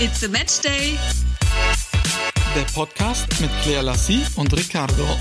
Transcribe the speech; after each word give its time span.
It's 0.00 0.22
a 0.22 0.28
Match 0.28 0.60
Day. 0.60 0.96
Der 2.54 2.62
Podcast 2.72 3.26
mit 3.40 3.50
Claire 3.62 3.82
Lassie 3.82 4.24
und 4.36 4.56
Ricardo. 4.56 5.04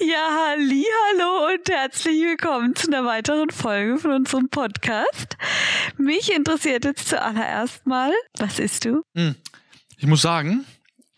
Ja, 0.00 0.46
halli, 0.46 0.84
hallo 1.10 1.52
und 1.52 1.68
herzlich 1.68 2.22
willkommen 2.22 2.76
zu 2.76 2.86
einer 2.86 3.04
weiteren 3.04 3.50
Folge 3.50 3.98
von 3.98 4.12
unserem 4.12 4.48
Podcast. 4.48 5.36
Mich 5.98 6.32
interessiert 6.32 6.84
jetzt 6.84 7.08
zuallererst 7.08 7.84
mal, 7.86 8.12
was 8.38 8.60
isst 8.60 8.84
du? 8.84 9.02
Hm. 9.16 9.34
Ich 9.98 10.06
muss 10.06 10.22
sagen, 10.22 10.64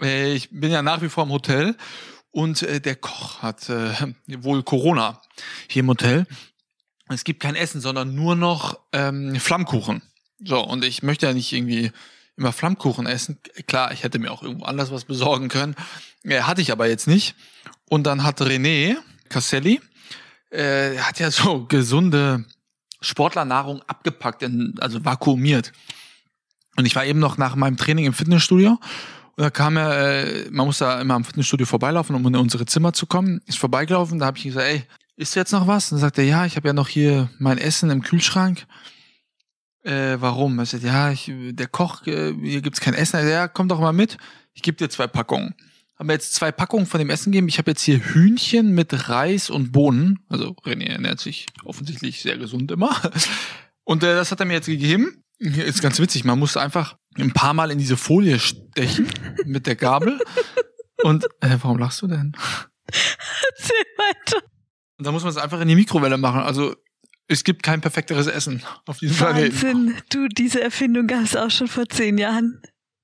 äh, 0.03 0.33
ich 0.33 0.49
bin 0.51 0.73
ja 0.73 0.81
nach 0.81 1.03
wie 1.03 1.11
vor 1.11 1.25
im 1.25 1.31
Hotel 1.31 1.77
und 2.31 2.63
äh, 2.63 2.81
der 2.81 2.97
Koch 2.97 3.43
hat 3.43 3.69
äh, 3.69 3.93
wohl 4.27 4.63
Corona 4.63 5.21
hier 5.69 5.81
im 5.81 5.89
Hotel. 5.89 6.27
Es 7.13 7.25
gibt 7.25 7.41
kein 7.41 7.57
Essen, 7.57 7.81
sondern 7.81 8.15
nur 8.15 8.37
noch 8.37 8.79
ähm, 8.93 9.35
Flammkuchen. 9.37 10.03
So, 10.43 10.61
und 10.61 10.85
ich 10.85 11.03
möchte 11.03 11.27
ja 11.27 11.33
nicht 11.33 11.53
irgendwie 11.53 11.93
immer 12.37 12.53
Flammkuchen 12.53 13.07
essen. 13.07 13.39
Klar, 13.67 13.93
ich 13.93 14.03
hätte 14.03 14.19
mir 14.19 14.33
auch 14.33 14.43
irgendwo 14.43 14.65
anders 14.65 14.91
was 14.91 15.05
besorgen 15.05 15.49
können. 15.49 15.75
Äh, 16.25 16.43
hatte 16.43 16.63
ich 16.63 16.73
aber 16.73 16.89
jetzt 16.89 17.07
nicht. 17.07 17.35
Und 17.89 18.05
dann 18.07 18.23
hat 18.23 18.41
René 18.41 18.97
Casselli, 19.29 19.81
äh, 20.51 20.97
hat 20.99 21.19
ja 21.19 21.31
so 21.31 21.67
gesunde 21.67 22.45
Sportlernahrung 23.01 23.83
abgepackt, 23.87 24.43
in, 24.43 24.75
also 24.81 25.05
vakuumiert. 25.05 25.73
Und 26.77 26.87
ich 26.87 26.95
war 26.97 27.05
eben 27.05 27.19
noch 27.19 27.37
nach 27.37 27.57
meinem 27.57 27.77
Training 27.77 28.07
im 28.07 28.13
Fitnessstudio 28.13 28.79
und 29.41 29.45
da 29.45 29.51
kam 29.51 29.77
er, 29.79 30.27
äh, 30.27 30.51
man 30.51 30.67
muss 30.67 30.79
da 30.79 31.01
immer 31.01 31.15
am 31.15 31.25
Fitnessstudio 31.25 31.67
vorbeilaufen, 31.67 32.15
um 32.15 32.27
in 32.27 32.37
unsere 32.37 32.67
Zimmer 32.67 32.93
zu 32.93 33.07
kommen. 33.07 33.41
Ist 33.47 33.59
vorbeigelaufen, 33.59 34.19
da 34.19 34.27
habe 34.27 34.39
ich 34.39 34.45
gesagt, 34.45 34.67
ey, 34.67 34.85
ist 35.21 35.35
jetzt 35.35 35.53
noch 35.53 35.67
was? 35.67 35.93
Und 35.93 35.97
dann 35.97 36.01
sagt 36.01 36.19
er, 36.19 36.25
ja, 36.25 36.47
ich 36.47 36.57
habe 36.57 36.69
ja 36.69 36.73
noch 36.73 36.89
hier 36.89 37.29
mein 37.39 37.59
Essen 37.59 37.91
im 37.91 38.03
Kühlschrank. 38.03 38.67
Äh, 39.83 40.17
warum? 40.19 40.59
Er 40.59 40.67
sagt, 40.67 40.83
ja, 40.83 41.11
ich, 41.11 41.31
der 41.31 41.67
Koch, 41.67 42.07
äh, 42.07 42.35
hier 42.35 42.63
gibt's 42.63 42.81
kein 42.81 42.95
Essen. 42.95 43.17
Er 43.17 43.23
sagt, 43.23 43.33
ja, 43.33 43.49
komm 43.49 43.69
doch 43.69 43.81
mal 43.81 43.93
mit, 43.93 44.17
ich 44.55 44.63
gebe 44.63 44.77
dir 44.77 44.89
zwei 44.89 45.07
Packungen. 45.07 45.55
Haben 45.99 46.09
wir 46.09 46.15
jetzt 46.15 46.33
zwei 46.33 46.51
Packungen 46.51 46.87
von 46.87 46.99
dem 46.99 47.11
Essen 47.11 47.31
gegeben. 47.33 47.49
Ich 47.49 47.59
habe 47.59 47.71
jetzt 47.71 47.83
hier 47.83 47.99
Hühnchen 47.99 48.75
mit 48.75 49.11
Reis 49.11 49.51
und 49.51 49.73
Bohnen. 49.73 50.21
Also 50.29 50.55
René 50.65 50.89
ernährt 50.89 51.21
sich 51.21 51.47
offensichtlich 51.65 52.23
sehr 52.23 52.39
gesund 52.39 52.71
immer. 52.71 52.99
Und 53.85 54.03
äh, 54.03 54.15
das 54.15 54.31
hat 54.31 54.41
er 54.41 54.47
mir 54.47 54.55
jetzt 54.55 54.67
gegeben. 54.67 55.23
Ist 55.39 55.83
ganz 55.83 55.99
witzig. 55.99 56.25
Man 56.25 56.39
muss 56.39 56.57
einfach 56.57 56.97
ein 57.19 57.33
paar 57.33 57.53
Mal 57.53 57.71
in 57.71 57.79
diese 57.79 57.99
Folie 57.99 58.39
stechen 58.39 59.09
mit 59.45 59.67
der 59.67 59.77
Gabel. 59.77 60.19
Und 61.03 61.25
äh, 61.41 61.59
warum 61.61 61.79
lachst 61.79 62.01
du 62.01 62.07
denn? 62.07 62.33
Erzähl 62.87 63.85
weiter. 63.99 64.43
Und 65.01 65.07
dann 65.07 65.15
muss 65.15 65.23
man 65.23 65.31
es 65.31 65.39
einfach 65.39 65.59
in 65.63 65.69
die 65.69 65.77
Mikrowelle 65.77 66.19
machen. 66.19 66.43
Also 66.43 66.77
es 67.27 67.43
gibt 67.43 67.63
kein 67.63 67.81
perfekteres 67.81 68.27
Essen 68.27 68.63
auf 68.85 68.99
diesem 68.99 69.17
Planeten. 69.17 69.55
Wahnsinn. 69.55 69.97
Du, 70.11 70.29
diese 70.29 70.61
Erfindung 70.61 71.07
gab 71.07 71.23
es 71.23 71.35
auch 71.37 71.51
schon 71.51 71.69
vor 71.69 71.89
zehn 71.89 72.19
Jahren. 72.19 72.61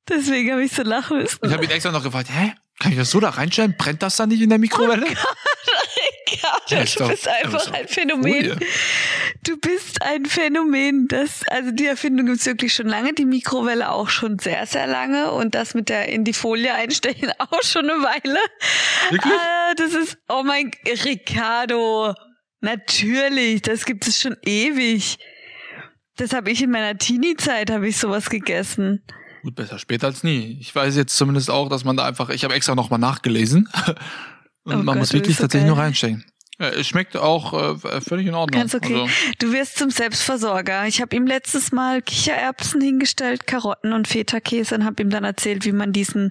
Deswegen 0.07 0.53
habe 0.53 0.63
ich 0.63 0.73
so 0.73 0.83
lachen 0.83 1.17
müssen. 1.17 1.39
Ich 1.43 1.51
habe 1.51 1.65
ihn 1.65 1.71
extra 1.71 1.93
noch 1.93 2.03
gefragt, 2.03 2.29
hä? 2.31 2.53
Kann 2.81 2.93
ich 2.93 2.99
das 2.99 3.11
so 3.11 3.19
da 3.19 3.31
reinstellen? 3.31 3.77
Brennt 3.79 4.03
das 4.03 4.17
dann 4.17 4.29
nicht 4.29 4.43
in 4.43 4.51
der 4.51 4.59
Mikrowelle? 4.59 5.07
Ja, 6.29 6.57
du 6.99 7.09
bist 7.09 7.29
einfach 7.29 7.73
ein 7.73 7.87
Phänomen. 7.89 8.59
Du 9.45 9.57
bist 9.59 10.03
ein 10.03 10.27
Phänomen. 10.27 11.07
Das, 11.09 11.43
also 11.49 11.71
die 11.71 11.87
Erfindung 11.87 12.27
gibt's 12.27 12.47
wirklich 12.47 12.75
schon 12.75 12.87
lange, 12.87 13.13
die 13.13 13.25
Mikrowelle 13.25 13.91
auch 13.91 14.09
schon 14.09 14.39
sehr, 14.39 14.67
sehr 14.67 14.87
lange 14.87 15.31
und 15.31 15.55
das 15.55 15.75
mit 15.75 15.89
der 15.89 16.09
in 16.09 16.25
die 16.25 16.33
Folie 16.33 16.75
einstechen 16.75 17.33
auch 17.39 17.63
schon 17.63 17.89
eine 17.89 18.03
Weile. 18.03 18.39
Wirklich? 19.11 19.33
Ah, 19.33 19.75
das 19.77 19.95
ist, 19.95 20.19
oh 20.29 20.43
mein, 20.45 20.73
Ricardo. 21.05 22.15
Natürlich, 22.61 23.63
das 23.63 23.85
gibt 23.85 24.07
es 24.09 24.21
schon 24.21 24.37
ewig. 24.45 25.19
Das 26.17 26.33
habe 26.33 26.51
ich 26.51 26.63
in 26.63 26.71
meiner 26.71 26.97
Teenie-Zeit, 26.97 27.71
habe 27.71 27.89
ich 27.89 27.99
sowas 27.99 28.31
gegessen. 28.31 29.05
Gut, 29.43 29.55
besser 29.55 29.79
später 29.79 30.09
als 30.09 30.25
nie. 30.25 30.59
Ich 30.61 30.75
weiß 30.75 30.97
jetzt 30.97 31.17
zumindest 31.17 31.51
auch, 31.51 31.69
dass 31.69 31.85
man 31.85 31.97
da 31.97 32.07
einfach, 32.07 32.31
ich 32.31 32.43
habe 32.43 32.55
extra 32.55 32.75
nochmal 32.75 32.99
nachgelesen. 32.99 33.69
Und 34.67 34.73
Oh 34.75 34.77
man 34.79 34.87
Gott, 34.87 34.97
muss 34.99 35.13
wirklich 35.13 35.37
tatsächlich 35.37 35.67
geil. 35.69 35.75
nur 35.77 35.79
reinstecken. 35.85 36.25
Äh, 36.59 36.69
Es 36.81 36.87
schmeckt 36.89 37.17
auch 37.17 37.53
äh, 37.85 38.01
völlig 38.01 38.27
in 38.27 38.35
Ordnung. 38.35 38.61
Ganz 38.61 38.75
okay. 38.75 38.95
Also, 39.03 39.09
Du 39.39 39.53
wirst 39.53 39.77
zum 39.79 39.91
Selbstversorger. 39.91 40.87
Ich 40.87 41.01
habe 41.01 41.15
ihm 41.15 41.27
letztes 41.27 41.71
Mal 41.73 42.03
Kichererbsen 42.03 42.81
hingestellt, 42.81 43.47
Karotten 43.47 43.93
und 43.93 44.09
Feta-Käse 44.09 44.75
und 44.75 44.85
habe 44.85 45.03
ihm 45.03 45.11
dann 45.11 45.25
erzählt, 45.25 45.65
wie 45.65 45.73
man 45.73 45.93
diesen 45.93 46.31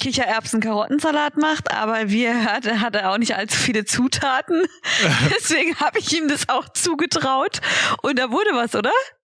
Kichererbsen-Karottensalat 0.00 1.36
macht. 1.36 1.72
Aber 1.72 2.10
wie 2.10 2.24
er 2.24 2.44
hatte, 2.44 2.80
hat 2.80 2.94
er 2.96 3.10
auch 3.12 3.18
nicht 3.18 3.36
allzu 3.36 3.56
viele 3.56 3.84
Zutaten. 3.84 4.62
Deswegen 5.36 5.76
habe 5.76 5.98
ich 5.98 6.16
ihm 6.16 6.28
das 6.28 6.48
auch 6.48 6.68
zugetraut. 6.70 7.60
Und 8.02 8.18
da 8.18 8.30
wurde 8.30 8.50
was, 8.54 8.74
oder? 8.74 8.92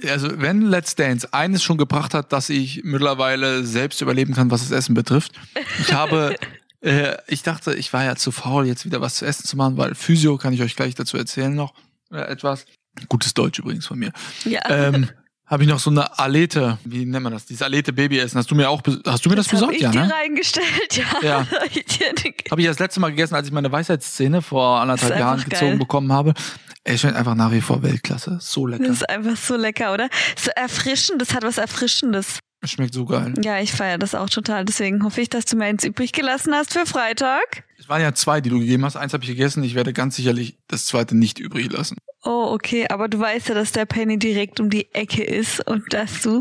also 0.07 0.29
wenn 0.43 0.61
Let's 0.61 0.95
Dance 0.95 1.27
eines 1.33 1.63
schon 1.63 1.79
gebracht 1.79 2.13
hat, 2.13 2.31
dass 2.31 2.51
ich 2.51 2.83
mittlerweile 2.85 3.65
selbst 3.65 4.03
überleben 4.03 4.35
kann, 4.35 4.51
was 4.51 4.61
das 4.61 4.71
Essen 4.71 4.95
betrifft. 4.95 5.33
Ich 5.81 5.95
habe, 5.95 6.37
äh, 6.87 7.17
ich 7.27 7.43
dachte, 7.43 7.75
ich 7.75 7.93
war 7.93 8.05
ja 8.05 8.17
zu 8.17 8.31
faul, 8.33 8.67
jetzt 8.67 8.85
wieder 8.85 9.01
was 9.01 9.17
zu 9.17 9.27
essen 9.27 9.45
zu 9.45 9.57
machen, 9.57 9.77
weil 9.77 9.95
Physio 9.95 10.39
kann 10.39 10.53
ich 10.55 10.63
euch 10.63 10.77
gleich 10.77 10.95
dazu 10.95 11.17
erzählen 11.17 11.55
noch 11.55 11.75
äh, 12.13 12.19
etwas. 12.19 12.65
Gutes 13.09 13.35
Deutsch 13.35 13.59
übrigens 13.59 13.87
von 13.87 13.99
mir. 13.99 14.13
Ja. 14.45 14.61
Ähm, 14.71 15.11
habe 15.45 15.63
ich 15.63 15.69
noch 15.69 15.79
so 15.79 15.91
eine 15.91 16.19
Alete, 16.19 16.79
wie 16.85 17.05
nennt 17.05 17.23
man 17.23 17.33
das? 17.33 17.47
Dieses 17.47 17.63
Alete 17.63 17.93
Babyessen. 17.93 18.39
Hast 18.39 18.51
du 18.51 18.55
mir 18.55 18.69
auch, 18.69 18.83
hast 19.07 19.25
du 19.25 19.31
mir 19.31 19.37
das, 19.37 19.47
das 19.47 19.53
besorgt? 19.53 19.77
ich 19.77 19.83
Ja, 19.83 19.91
dir 19.91 20.05
ne? 20.05 20.13
reingestellt, 20.13 20.97
ja. 20.97 21.05
Ja. 21.23 21.47
Habe 22.51 22.61
ich 22.61 22.67
das 22.67 22.79
letzte 22.79 23.01
Mal 23.01 23.11
gegessen, 23.11 23.35
als 23.35 23.47
ich 23.47 23.53
meine 23.53 23.71
Weisheitszähne 23.71 24.43
vor 24.43 24.81
anderthalb 24.81 25.19
Jahren 25.19 25.45
gezogen 25.45 25.71
geil. 25.73 25.79
bekommen 25.79 26.13
habe. 26.13 26.35
Ey, 26.83 26.99
schmeckt 26.99 27.17
einfach 27.17 27.35
nach 27.35 27.53
wie 27.53 27.61
vor 27.61 27.83
Weltklasse. 27.83 28.39
So 28.41 28.67
lecker. 28.67 28.85
Das 28.85 28.97
ist 28.99 29.09
einfach 29.09 29.37
so 29.37 29.57
lecker, 29.57 29.93
oder? 29.93 30.09
So 30.41 30.51
erfrischend, 30.57 31.21
das 31.21 31.35
hat 31.35 31.43
was 31.43 31.59
Erfrischendes. 31.59 32.39
Schmeckt 32.65 32.95
so 32.95 33.05
geil. 33.05 33.35
Ja, 33.43 33.61
ich 33.61 33.73
feiere 33.73 33.99
das 33.99 34.15
auch 34.15 34.29
total. 34.29 34.65
Deswegen 34.65 35.05
hoffe 35.05 35.21
ich, 35.21 35.29
dass 35.29 35.45
du 35.45 35.57
mir 35.57 35.67
eins 35.67 35.85
übrig 35.85 36.13
gelassen 36.13 36.53
hast 36.55 36.73
für 36.73 36.87
Freitag. 36.87 37.65
Es 37.79 37.89
waren 37.89 38.03
ja 38.03 38.15
zwei, 38.15 38.41
die 38.41 38.51
du 38.51 38.59
gegeben 38.59 38.85
hast. 38.85 38.97
Eins 38.97 39.13
habe 39.13 39.23
ich 39.25 39.31
gegessen. 39.31 39.63
Ich 39.63 39.75
werde 39.75 39.93
ganz 39.93 40.17
sicherlich 40.17 40.59
das 40.67 40.87
zweite 40.87 41.17
nicht 41.17 41.39
übrig 41.39 41.71
lassen. 41.71 41.97
Oh, 42.25 42.51
okay, 42.53 42.89
aber 42.89 43.09
du 43.09 43.21
weißt 43.21 43.51
ja, 43.51 43.55
dass 43.55 43.73
der 43.73 43.85
Penny 43.85 44.19
direkt 44.19 44.59
um 44.59 44.71
die 44.71 44.93
Ecke 44.95 45.23
ist 45.23 45.65
und 45.67 45.93
dass 45.93 46.23
du 46.23 46.41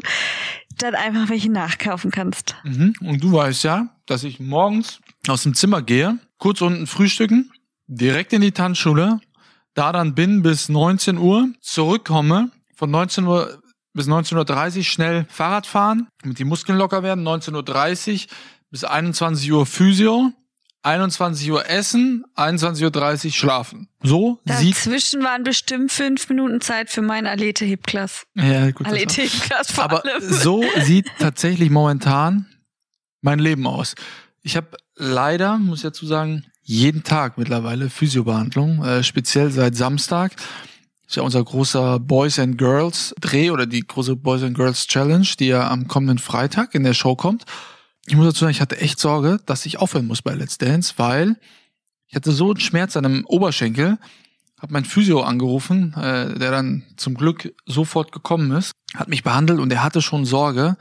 dann 0.78 0.96
einfach 0.96 1.30
welche 1.30 1.52
nachkaufen 1.52 2.12
kannst. 2.12 2.56
Mhm. 2.64 2.94
Und 3.02 3.24
du 3.24 3.34
weißt 3.34 3.64
ja, 3.64 3.96
dass 4.06 4.24
ich 4.24 4.40
morgens 4.40 5.00
aus 5.28 5.44
dem 5.44 5.54
Zimmer 5.54 5.82
gehe, 5.82 6.18
kurz 6.38 6.62
unten 6.62 6.88
frühstücken, 6.88 7.52
direkt 7.88 8.34
in 8.34 8.42
die 8.42 8.52
Tanzschule, 8.52 9.20
da 9.74 9.92
dann 9.92 10.16
bin 10.16 10.42
bis 10.42 10.70
19 10.70 11.18
Uhr, 11.18 11.50
zurückkomme, 11.62 12.52
von 12.76 12.90
19 12.90 13.26
Uhr 13.26 13.62
bis 13.96 14.08
19.30 14.08 14.78
Uhr 14.78 14.84
schnell 14.84 15.26
Fahrrad 15.30 15.66
fahren, 15.66 16.08
damit 16.22 16.38
die 16.40 16.44
Muskeln 16.44 16.78
locker 16.78 17.02
werden, 17.02 17.26
19.30 17.28 18.14
Uhr 18.14 18.30
bis 18.70 18.84
21 18.84 19.52
Uhr 19.52 19.66
Physio, 19.66 20.32
21 20.84 21.50
Uhr 21.52 21.68
essen, 21.70 22.26
21.30 22.36 23.26
Uhr 23.26 23.32
schlafen. 23.32 23.88
So 24.04 24.40
sieht 24.46 24.76
Dazwischen 24.76 25.24
waren 25.24 25.44
bestimmt 25.44 25.92
fünf 25.92 26.30
Minuten 26.30 26.62
Zeit 26.62 26.90
für 26.90 27.02
mein 27.02 27.26
Alete 27.26 27.66
Hipklass. 27.66 28.26
ja, 28.36 28.70
gut, 28.72 28.82
das 28.82 28.88
auch. 28.88 28.92
Alete 28.92 29.22
Hipklass 29.24 29.72
vor 29.72 29.84
Aber 29.86 30.06
allem. 30.06 30.22
so 30.22 30.64
sieht 30.82 31.08
tatsächlich 31.18 31.70
momentan 31.70 32.46
mein 33.22 33.40
Leben 33.40 33.66
aus. 33.66 33.96
Ich 34.44 34.56
habe 34.56 34.78
leider, 34.96 35.58
muss 35.58 35.80
ich 35.80 35.84
dazu 35.84 36.06
sagen, 36.06 36.46
jeden 36.62 37.04
Tag 37.04 37.38
mittlerweile 37.38 37.90
Physiobehandlung, 37.90 38.84
äh, 38.84 39.04
speziell 39.04 39.52
seit 39.52 39.76
Samstag. 39.76 40.34
Ist 41.08 41.18
ja 41.18 41.24
unser 41.24 41.44
großer 41.44 42.00
Boys 42.00 42.40
and 42.40 42.58
Girls 42.58 43.14
Dreh 43.20 43.52
oder 43.52 43.66
die 43.66 43.82
große 43.82 44.16
Boys 44.16 44.42
and 44.42 44.56
Girls 44.56 44.88
Challenge, 44.88 45.28
die 45.40 45.48
ja 45.48 45.70
am 45.70 45.88
kommenden 45.88 46.18
Freitag 46.18 46.74
in 46.74 46.84
der 46.84 46.94
Show 46.94 47.16
kommt. 47.16 47.46
Ich 48.08 48.16
muss 48.16 48.26
dazu 48.26 48.40
sagen, 48.40 48.52
ich 48.52 48.62
hatte 48.62 48.80
echt 48.80 49.00
Sorge, 49.00 49.40
dass 49.46 49.66
ich 49.66 49.80
aufhören 49.80 50.08
muss 50.08 50.22
bei 50.22 50.34
Let's 50.34 50.58
Dance, 50.58 50.94
weil 50.98 51.36
ich 52.08 52.16
hatte 52.16 52.32
so 52.32 52.52
einen 52.52 52.60
Schmerz 52.60 52.98
an 52.98 53.06
einem 53.06 53.26
Oberschenkel, 53.26 53.98
habe 54.60 54.74
mein 54.74 54.86
Physio 54.86 55.22
angerufen, 55.22 55.94
äh, 55.94 56.38
der 56.38 56.52
dann 56.52 56.84
zum 56.98 57.16
Glück 57.16 57.54
sofort 57.66 58.12
gekommen 58.12 58.52
ist, 58.52 58.72
hat 58.96 59.10
mich 59.10 59.24
behandelt 59.24 59.60
und 59.60 59.72
er 59.72 59.84
hatte 59.84 60.02
schon 60.02 60.26
Sorge, 60.26 60.78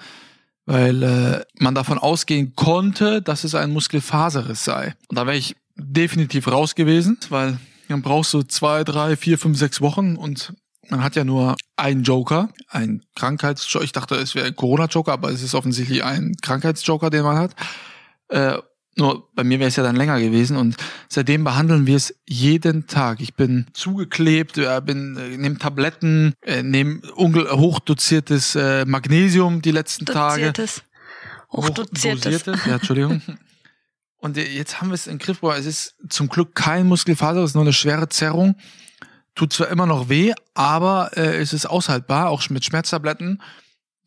weil 0.66 1.02
äh, 1.02 1.44
man 1.58 1.74
davon 1.74 1.98
ausgehen 1.98 2.54
konnte, 2.54 3.20
dass 3.20 3.44
es 3.44 3.54
ein 3.54 3.72
Muskelfaserriss 3.72 4.64
sei. 4.64 4.94
Und 5.08 5.18
da 5.18 5.26
wäre 5.26 5.36
ich 5.36 5.56
definitiv 5.76 6.48
raus 6.48 6.74
gewesen, 6.74 7.18
weil 7.28 7.58
man 7.88 8.02
braucht 8.02 8.28
so 8.28 8.42
zwei, 8.42 8.84
drei, 8.84 9.16
vier, 9.16 9.38
fünf, 9.38 9.58
sechs 9.58 9.80
Wochen 9.80 10.16
und 10.16 10.54
man 10.90 11.02
hat 11.02 11.16
ja 11.16 11.24
nur 11.24 11.56
einen 11.76 12.02
Joker, 12.02 12.50
einen 12.68 13.04
Krankheitsjoker. 13.14 13.84
Ich 13.84 13.92
dachte, 13.92 14.16
es 14.16 14.34
wäre 14.34 14.46
ein 14.46 14.56
Corona-Joker, 14.56 15.12
aber 15.12 15.30
es 15.30 15.42
ist 15.42 15.54
offensichtlich 15.54 16.04
ein 16.04 16.36
Krankheitsjoker, 16.42 17.10
den 17.10 17.22
man 17.22 17.38
hat. 17.38 17.54
Äh, 18.28 18.58
nur 18.96 19.28
bei 19.34 19.42
mir 19.42 19.58
wäre 19.58 19.68
es 19.68 19.76
ja 19.76 19.82
dann 19.82 19.96
länger 19.96 20.20
gewesen 20.20 20.56
und 20.56 20.76
seitdem 21.08 21.42
behandeln 21.42 21.86
wir 21.86 21.96
es 21.96 22.14
jeden 22.28 22.86
Tag. 22.86 23.20
Ich 23.20 23.34
bin 23.34 23.66
zugeklebt, 23.72 24.56
äh, 24.58 24.80
bin 24.84 25.16
äh, 25.16 25.36
nehme 25.36 25.58
Tabletten, 25.58 26.34
äh, 26.42 26.62
nehme 26.62 27.00
hochdoziertes 27.16 28.54
äh, 28.54 28.84
Magnesium 28.84 29.62
die 29.62 29.72
letzten 29.72 30.06
Tage. 30.06 30.52
Doziertes. 30.52 30.82
Hochdoziertes. 31.50 32.24
Hochdosiertes, 32.24 32.66
ja, 32.66 32.74
Entschuldigung. 32.74 33.22
Und 34.24 34.38
äh, 34.38 34.48
jetzt 34.48 34.80
haben 34.80 34.88
wir 34.88 34.94
es 34.94 35.06
im 35.06 35.18
Griff, 35.18 35.44
aber 35.44 35.58
es 35.58 35.66
ist 35.66 35.96
zum 36.08 36.30
Glück 36.30 36.54
kein 36.54 36.86
Muskelfaser, 36.86 37.42
es 37.42 37.50
ist 37.50 37.54
nur 37.54 37.64
eine 37.64 37.74
schwere 37.74 38.08
Zerrung. 38.08 38.56
tut 39.34 39.52
zwar 39.52 39.68
immer 39.68 39.84
noch 39.84 40.08
weh, 40.08 40.32
aber 40.54 41.10
äh, 41.14 41.36
es 41.36 41.52
ist 41.52 41.66
aushaltbar, 41.66 42.30
auch 42.30 42.48
mit 42.48 42.64
Schmerztabletten. 42.64 43.42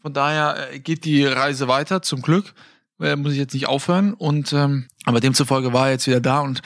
Von 0.02 0.14
daher 0.14 0.74
äh, 0.74 0.80
geht 0.80 1.06
die 1.06 1.24
Reise 1.24 1.68
weiter, 1.68 2.02
zum 2.02 2.24
Glück. 2.24 2.56
Äh, 3.00 3.16
muss 3.16 3.34
ich 3.34 3.38
jetzt 3.38 3.54
nicht 3.54 3.68
aufhören. 3.68 4.16
Und 4.16 4.54
ähm, 4.54 4.88
aber 5.06 5.20
demzufolge 5.20 5.72
war 5.72 5.86
er 5.86 5.92
jetzt 5.92 6.08
wieder 6.08 6.20
da 6.20 6.40
und 6.40 6.64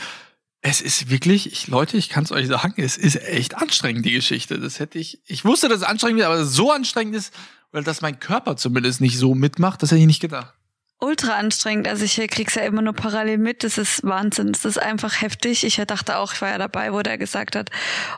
es 0.61 0.79
ist 0.79 1.09
wirklich, 1.09 1.51
ich, 1.51 1.67
Leute, 1.67 1.97
ich 1.97 2.07
kann 2.07 2.23
es 2.23 2.31
euch 2.31 2.47
sagen, 2.47 2.75
es 2.77 2.95
ist 2.95 3.17
echt 3.17 3.57
anstrengend, 3.57 4.05
die 4.05 4.13
Geschichte. 4.13 4.59
Das 4.59 4.79
hätte 4.79 4.97
ich, 4.97 5.19
ich 5.25 5.43
wusste, 5.43 5.67
dass 5.67 5.79
es 5.79 5.83
anstrengend 5.83 6.21
ist, 6.21 6.25
aber 6.25 6.45
so 6.45 6.71
anstrengend 6.71 7.15
ist, 7.15 7.33
weil 7.73 7.83
dass 7.83 8.01
mein 8.01 8.17
Körper 8.17 8.55
zumindest 8.55 9.01
nicht 9.01 9.17
so 9.17 9.35
mitmacht, 9.35 9.83
das 9.83 9.91
hätte 9.91 9.99
ich 9.99 10.07
nicht 10.07 10.21
gedacht. 10.21 10.53
Ultra 11.01 11.35
anstrengend. 11.35 11.87
Also 11.87 12.05
ich 12.05 12.15
krieg's 12.29 12.55
ja 12.55 12.61
immer 12.61 12.81
nur 12.81 12.93
parallel 12.93 13.39
mit. 13.39 13.63
Das 13.63 13.77
ist 13.77 14.03
Wahnsinn. 14.03 14.53
Das 14.53 14.65
ist 14.65 14.77
einfach 14.77 15.21
heftig. 15.21 15.63
Ich 15.65 15.75
dachte 15.75 16.17
auch, 16.17 16.33
ich 16.33 16.41
war 16.41 16.49
ja 16.49 16.57
dabei, 16.57 16.93
wo 16.93 17.01
der 17.01 17.17
gesagt 17.17 17.55
hat, 17.55 17.71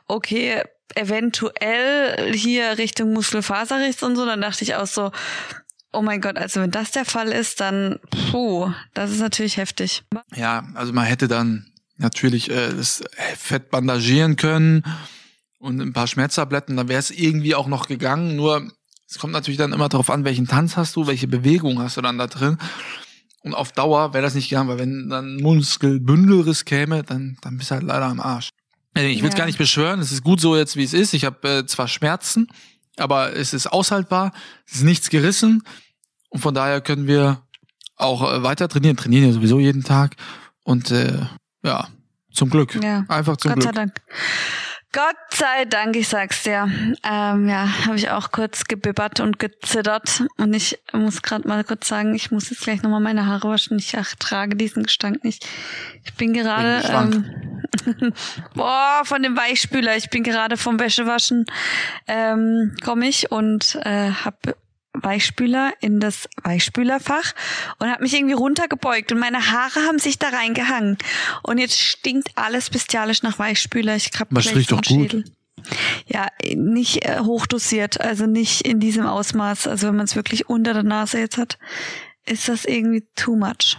okay, 0.08 0.62
eventuell 0.96 2.34
hier 2.34 2.78
Richtung 2.78 3.14
Muskelfaserriss 3.14 4.04
und 4.04 4.16
so. 4.16 4.26
Dann 4.26 4.42
dachte 4.42 4.64
ich 4.64 4.76
auch 4.76 4.88
so, 4.88 5.12
oh 5.94 6.02
mein 6.02 6.22
Gott, 6.22 6.38
also 6.38 6.60
wenn 6.60 6.72
das 6.72 6.92
der 6.92 7.06
Fall 7.06 7.32
ist, 7.32 7.62
dann, 7.62 8.00
puh, 8.32 8.72
das 8.94 9.12
ist 9.12 9.20
natürlich 9.20 9.58
heftig. 9.58 10.04
Ja, 10.36 10.68
also 10.74 10.92
man 10.92 11.06
hätte 11.06 11.28
dann 11.28 11.72
natürlich 11.98 12.50
äh, 12.50 12.74
das 12.74 13.04
Fett 13.38 13.70
bandagieren 13.70 14.36
können 14.36 14.84
und 15.60 15.80
ein 15.80 15.94
paar 15.94 16.08
Schmerztabletten, 16.08 16.76
dann 16.76 16.90
wäre 16.90 17.00
es 17.00 17.12
irgendwie 17.12 17.56
auch 17.56 17.68
noch 17.68 17.88
gegangen. 17.88 18.36
Nur 18.36 18.70
es 19.14 19.20
kommt 19.20 19.34
natürlich 19.34 19.60
dann 19.60 19.74
immer 19.74 19.90
darauf 19.90 20.10
an, 20.10 20.26
welchen 20.26 20.48
Tanz 20.48 20.76
hast 20.76 20.96
du, 20.96 21.06
welche 21.06 21.28
Bewegung 21.28 21.80
hast 21.80 21.98
du 21.98 22.02
dann 22.02 22.18
da 22.18 22.26
drin. 22.26 22.58
Und 23.44 23.54
auf 23.54 23.72
Dauer 23.72 24.14
wäre 24.14 24.24
das 24.24 24.34
nicht 24.34 24.50
gegangen, 24.50 24.70
weil 24.70 24.80
wenn 24.80 25.10
dann 25.10 25.36
Muskelbündelriss 25.36 26.66
käme, 26.66 27.04
dann, 27.04 27.38
dann 27.42 27.58
bist 27.58 27.70
du 27.70 27.76
halt 27.76 27.84
leider 27.84 28.06
am 28.06 28.20
Arsch. 28.20 28.50
Also 28.96 29.08
ich 29.08 29.22
will 29.22 29.30
es 29.30 29.36
ja. 29.36 29.40
gar 29.40 29.46
nicht 29.46 29.60
beschwören, 29.60 30.00
es 30.00 30.12
ist 30.12 30.24
gut 30.24 30.42
so 30.42 30.56
jetzt, 30.56 30.78
wie 30.78 30.84
es 30.84 30.94
ist. 30.94 31.14
Ich 31.14 31.26
habe 31.26 31.48
äh, 31.48 31.66
zwar 31.68 31.88
Schmerzen, 31.88 32.48
aber 32.98 33.36
es 33.36 33.54
ist 33.54 33.68
aushaltbar, 33.68 34.32
es 34.66 34.78
ist 34.78 34.84
nichts 34.84 35.12
gerissen 35.12 35.62
und 36.30 36.40
von 36.40 36.56
daher 36.56 36.82
können 36.82 37.06
wir 37.06 37.44
auch 37.96 38.34
äh, 38.34 38.42
weiter 38.42 38.68
trainieren, 38.68 38.98
trainieren 38.98 39.28
ja 39.28 39.32
sowieso 39.32 39.60
jeden 39.60 39.84
Tag 39.84 40.16
und 40.64 40.90
äh, 40.90 41.20
ja, 41.64 41.88
zum 42.32 42.50
Glück. 42.50 42.82
Ja. 42.82 43.06
Einfach 43.10 43.38
zum 43.38 43.54
Gott 43.54 43.62
Glück. 43.62 43.76
Gott 43.76 43.76
sei 43.76 43.86
Dank. 43.86 44.02
Gott 44.94 45.16
sei 45.32 45.66
Dank, 45.66 45.96
ich 45.96 46.08
sag's 46.08 46.44
dir. 46.44 46.70
Ähm, 47.04 47.50
ja, 47.50 47.68
habe 47.86 47.96
ich 47.96 48.12
auch 48.12 48.32
kurz 48.32 48.66
gebibbert 48.66 49.20
und 49.20 49.40
gezittert. 49.40 50.24
Und 50.38 50.54
ich 50.54 50.80
muss 50.94 51.24
gerade 51.24 51.48
mal 51.48 51.64
kurz 51.64 51.88
sagen, 51.88 52.14
ich 52.14 52.30
muss 52.30 52.52
jetzt 52.52 52.62
gleich 52.62 52.84
nochmal 52.84 53.00
meine 53.00 53.26
Haare 53.26 53.50
waschen. 53.50 53.80
Ich 53.80 53.96
trage 54.20 54.56
diesen 54.56 54.84
Gestank 54.84 55.24
nicht. 55.24 55.48
Ich 56.06 56.14
bin 56.14 56.34
gerade 56.34 56.84
ähm, 56.88 58.14
boah, 58.54 59.02
von 59.04 59.24
dem 59.24 59.36
Weichspüler. 59.36 59.98
Ich 59.98 60.12
bin 60.12 60.22
gerade 60.22 60.58
vom 60.58 60.80
Wäschewaschen 60.80 61.48
ähm, 62.08 62.76
komme 62.84 63.08
ich 63.08 63.32
und 63.32 63.76
äh, 63.84 64.12
habe 64.12 64.56
Weichspüler 64.94 65.74
in 65.82 66.00
das 66.00 66.30
Weichspülerfach 66.44 67.34
und 67.80 67.90
habe 67.90 68.04
mich 68.04 68.14
irgendwie 68.14 68.34
runtergebeugt 68.34 69.12
und 69.12 69.20
meine 69.20 69.52
Haare 69.52 69.82
haben 69.88 70.00
sich 70.00 70.20
da 70.20 70.30
reingehangen 70.30 70.98
und 71.42 71.58
jetzt 71.58 71.80
stinkt 71.80 72.30
alles 72.36 72.70
bestialisch 72.70 73.24
nach 73.24 73.40
Weichspüler. 73.40 73.96
Ich 73.96 74.12
hab 74.20 74.28
Was 74.32 74.56
riecht 74.56 74.72
doch 74.72 74.82
gut. 74.82 75.24
Ja, 76.08 76.28
nicht 76.56 77.06
äh, 77.06 77.20
hochdosiert, 77.22 78.02
also 78.02 78.26
nicht 78.26 78.68
in 78.68 78.80
diesem 78.80 79.06
Ausmaß. 79.06 79.68
Also 79.68 79.88
wenn 79.88 79.96
man 79.96 80.06
es 80.06 80.16
wirklich 80.16 80.50
unter 80.50 80.74
der 80.74 80.84
Nase 80.84 81.20
jetzt 81.20 81.38
hat, 81.38 81.58
ist 82.26 82.50
das 82.50 82.66
irgendwie 82.66 83.06
too 83.16 83.36
much. 83.36 83.78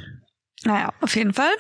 Naja, 0.64 0.92
auf 1.00 1.14
jeden 1.14 1.34
Fall. 1.34 1.52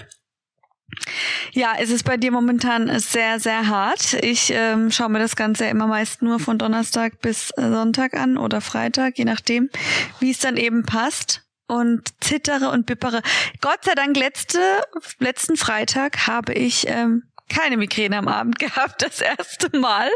Ja, 1.52 1.74
es 1.78 1.90
ist 1.90 2.04
bei 2.04 2.16
dir 2.16 2.30
momentan 2.30 2.98
sehr, 2.98 3.40
sehr 3.40 3.68
hart. 3.68 4.14
Ich 4.22 4.50
ähm, 4.54 4.90
schaue 4.90 5.08
mir 5.08 5.18
das 5.18 5.36
Ganze 5.36 5.66
immer 5.66 5.86
meist 5.86 6.22
nur 6.22 6.38
von 6.38 6.58
Donnerstag 6.58 7.20
bis 7.20 7.50
äh, 7.50 7.68
Sonntag 7.68 8.14
an 8.14 8.36
oder 8.36 8.60
Freitag, 8.60 9.18
je 9.18 9.24
nachdem, 9.24 9.70
wie 10.20 10.30
es 10.30 10.38
dann 10.38 10.56
eben 10.56 10.84
passt. 10.84 11.42
Und 11.66 12.12
zittere 12.20 12.68
und 12.68 12.84
bippere. 12.84 13.22
Gott 13.62 13.84
sei 13.86 13.94
Dank, 13.94 14.18
letzte, 14.18 14.60
letzten 15.18 15.56
Freitag 15.56 16.26
habe 16.26 16.52
ich 16.52 16.86
ähm, 16.88 17.22
keine 17.48 17.78
Migräne 17.78 18.18
am 18.18 18.28
Abend 18.28 18.58
gehabt, 18.58 19.02
das 19.02 19.20
erste 19.20 19.76
Mal. 19.78 20.10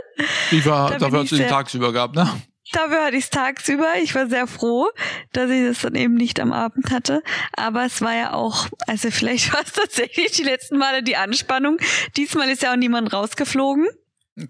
Ich 0.50 0.66
war, 0.66 0.90
da 0.90 0.98
dafür 0.98 1.20
hast 1.20 1.32
du 1.32 1.36
den 1.36 1.48
tagsüber 1.48 1.92
gehabt, 1.92 2.16
ne? 2.16 2.28
Dafür 2.72 3.04
hatte 3.04 3.16
ich 3.16 3.24
es 3.24 3.30
tagsüber. 3.30 3.86
Ich 4.02 4.14
war 4.14 4.28
sehr 4.28 4.46
froh, 4.46 4.88
dass 5.32 5.50
ich 5.50 5.66
das 5.66 5.80
dann 5.80 5.94
eben 5.94 6.14
nicht 6.14 6.38
am 6.38 6.52
Abend 6.52 6.90
hatte. 6.90 7.22
Aber 7.56 7.84
es 7.84 8.02
war 8.02 8.14
ja 8.14 8.32
auch, 8.34 8.68
also 8.86 9.10
vielleicht 9.10 9.52
war 9.54 9.62
es 9.64 9.72
tatsächlich 9.72 10.32
die 10.32 10.42
letzten 10.42 10.76
Male 10.76 11.02
die 11.02 11.16
Anspannung. 11.16 11.78
Diesmal 12.16 12.48
ist 12.50 12.62
ja 12.62 12.72
auch 12.72 12.76
niemand 12.76 13.12
rausgeflogen. 13.12 13.86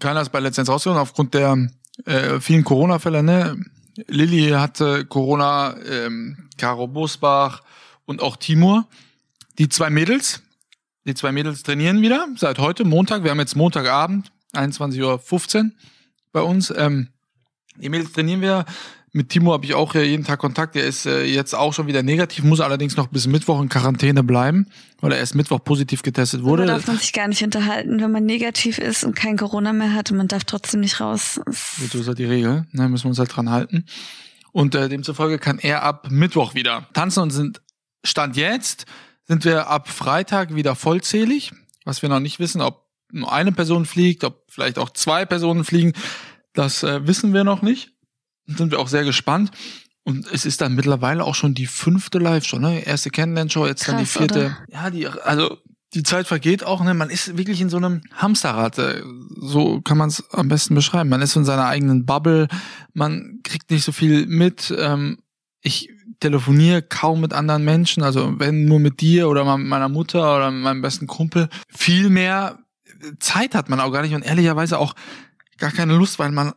Keiner 0.00 0.20
ist 0.20 0.30
bei 0.30 0.40
Letztens 0.40 0.68
rausgeflogen 0.68 1.00
aufgrund 1.00 1.34
der 1.34 1.68
äh, 2.04 2.40
vielen 2.40 2.64
Corona-Fälle. 2.64 3.22
Ne? 3.22 3.64
Lilly 4.06 4.50
hatte 4.50 5.04
Corona, 5.06 5.76
ähm, 5.86 6.48
Caro 6.56 6.86
Bosbach 6.86 7.62
und 8.04 8.22
auch 8.22 8.36
Timur. 8.36 8.86
Die 9.58 9.68
zwei 9.68 9.90
Mädels, 9.90 10.42
die 11.04 11.14
zwei 11.14 11.32
Mädels 11.32 11.62
trainieren 11.62 12.02
wieder 12.02 12.28
seit 12.36 12.58
heute, 12.58 12.84
Montag. 12.84 13.24
Wir 13.24 13.30
haben 13.30 13.40
jetzt 13.40 13.56
Montagabend, 13.56 14.30
21.15 14.54 15.64
Uhr 15.64 15.70
bei 16.32 16.42
uns. 16.42 16.72
Ähm, 16.76 17.08
Mädels 17.78 18.12
trainieren 18.12 18.40
wir. 18.40 18.64
Mit 19.12 19.30
Timo 19.30 19.52
habe 19.52 19.64
ich 19.64 19.74
auch 19.74 19.94
jeden 19.94 20.24
Tag 20.24 20.38
Kontakt. 20.38 20.74
Der 20.74 20.84
ist 20.84 21.06
äh, 21.06 21.24
jetzt 21.24 21.54
auch 21.54 21.72
schon 21.72 21.86
wieder 21.86 22.02
negativ, 22.02 22.44
muss 22.44 22.60
allerdings 22.60 22.96
noch 22.96 23.06
bis 23.06 23.26
Mittwoch 23.26 23.60
in 23.60 23.68
Quarantäne 23.68 24.22
bleiben, 24.22 24.66
weil 25.00 25.12
er 25.12 25.18
erst 25.18 25.34
Mittwoch 25.34 25.64
positiv 25.64 26.02
getestet 26.02 26.42
wurde. 26.42 26.66
Da 26.66 26.74
darf 26.74 26.86
man 26.86 26.98
sich 26.98 27.12
gar 27.12 27.26
nicht 27.26 27.42
unterhalten, 27.42 28.00
wenn 28.00 28.12
man 28.12 28.24
negativ 28.24 28.78
ist 28.78 29.04
und 29.04 29.16
kein 29.16 29.36
Corona 29.36 29.72
mehr 29.72 29.94
hat 29.94 30.10
und 30.10 30.18
man 30.18 30.28
darf 30.28 30.44
trotzdem 30.44 30.80
nicht 30.80 31.00
raus. 31.00 31.40
So 31.90 31.98
ist 31.98 32.06
halt 32.08 32.18
die 32.18 32.26
Regel. 32.26 32.66
Da 32.72 32.82
ne? 32.82 32.88
müssen 32.90 33.04
wir 33.04 33.10
uns 33.10 33.18
halt 33.18 33.34
dran 33.34 33.50
halten. 33.50 33.86
Und 34.52 34.74
äh, 34.74 34.88
demzufolge 34.88 35.38
kann 35.38 35.58
er 35.58 35.82
ab 35.82 36.08
Mittwoch 36.10 36.54
wieder 36.54 36.86
tanzen 36.92 37.22
und 37.22 37.30
sind 37.30 37.62
Stand 38.04 38.36
jetzt 38.36 38.86
sind 39.28 39.44
wir 39.44 39.68
ab 39.68 39.88
Freitag 39.88 40.54
wieder 40.54 40.74
vollzählig, 40.74 41.52
was 41.84 42.02
wir 42.02 42.08
noch 42.08 42.20
nicht 42.20 42.40
wissen, 42.40 42.62
ob 42.62 42.86
nur 43.12 43.30
eine 43.30 43.52
Person 43.52 43.84
fliegt, 43.84 44.24
ob 44.24 44.44
vielleicht 44.48 44.78
auch 44.78 44.90
zwei 44.90 45.26
Personen 45.26 45.64
fliegen. 45.64 45.92
Das 46.58 46.82
äh, 46.82 47.06
wissen 47.06 47.32
wir 47.32 47.44
noch 47.44 47.62
nicht. 47.62 47.92
Sind 48.46 48.72
wir 48.72 48.80
auch 48.80 48.88
sehr 48.88 49.04
gespannt. 49.04 49.52
Und 50.02 50.26
es 50.32 50.44
ist 50.44 50.60
dann 50.60 50.74
mittlerweile 50.74 51.22
auch 51.22 51.36
schon 51.36 51.54
die 51.54 51.66
fünfte 51.66 52.18
Live-Show, 52.18 52.58
ne? 52.58 52.80
Erste 52.84 53.10
Kennenlern-Show, 53.10 53.64
jetzt 53.66 53.84
Krass, 53.84 53.94
dann 53.94 54.02
die 54.02 54.06
vierte. 54.06 54.38
Oder? 54.38 54.58
Ja, 54.72 54.90
die, 54.90 55.06
also 55.06 55.58
die 55.94 56.02
Zeit 56.02 56.26
vergeht 56.26 56.64
auch, 56.64 56.82
ne? 56.82 56.94
Man 56.94 57.10
ist 57.10 57.38
wirklich 57.38 57.60
in 57.60 57.68
so 57.68 57.76
einem 57.76 58.02
Hamsterrad. 58.12 58.76
Äh, 58.78 59.04
so 59.36 59.80
kann 59.82 59.98
man 59.98 60.08
es 60.08 60.28
am 60.30 60.48
besten 60.48 60.74
beschreiben. 60.74 61.10
Man 61.10 61.22
ist 61.22 61.36
in 61.36 61.44
seiner 61.44 61.66
eigenen 61.66 62.06
Bubble, 62.06 62.48
man 62.92 63.38
kriegt 63.44 63.70
nicht 63.70 63.84
so 63.84 63.92
viel 63.92 64.26
mit. 64.26 64.74
Ähm, 64.76 65.18
ich 65.60 65.90
telefoniere 66.18 66.82
kaum 66.82 67.20
mit 67.20 67.34
anderen 67.34 67.64
Menschen, 67.64 68.02
also 68.02 68.40
wenn 68.40 68.64
nur 68.64 68.80
mit 68.80 69.00
dir 69.00 69.28
oder 69.28 69.44
mit 69.56 69.68
meiner 69.68 69.88
Mutter 69.88 70.36
oder 70.36 70.50
meinem 70.50 70.82
besten 70.82 71.06
Kumpel. 71.06 71.48
Viel 71.68 72.10
mehr 72.10 72.58
Zeit 73.20 73.54
hat 73.54 73.68
man 73.68 73.78
auch 73.78 73.92
gar 73.92 74.02
nicht 74.02 74.14
und 74.14 74.24
ehrlicherweise 74.24 74.78
auch 74.78 74.94
gar 75.58 75.72
keine 75.72 75.96
Lust, 75.96 76.18
weil 76.18 76.30
man 76.30 76.52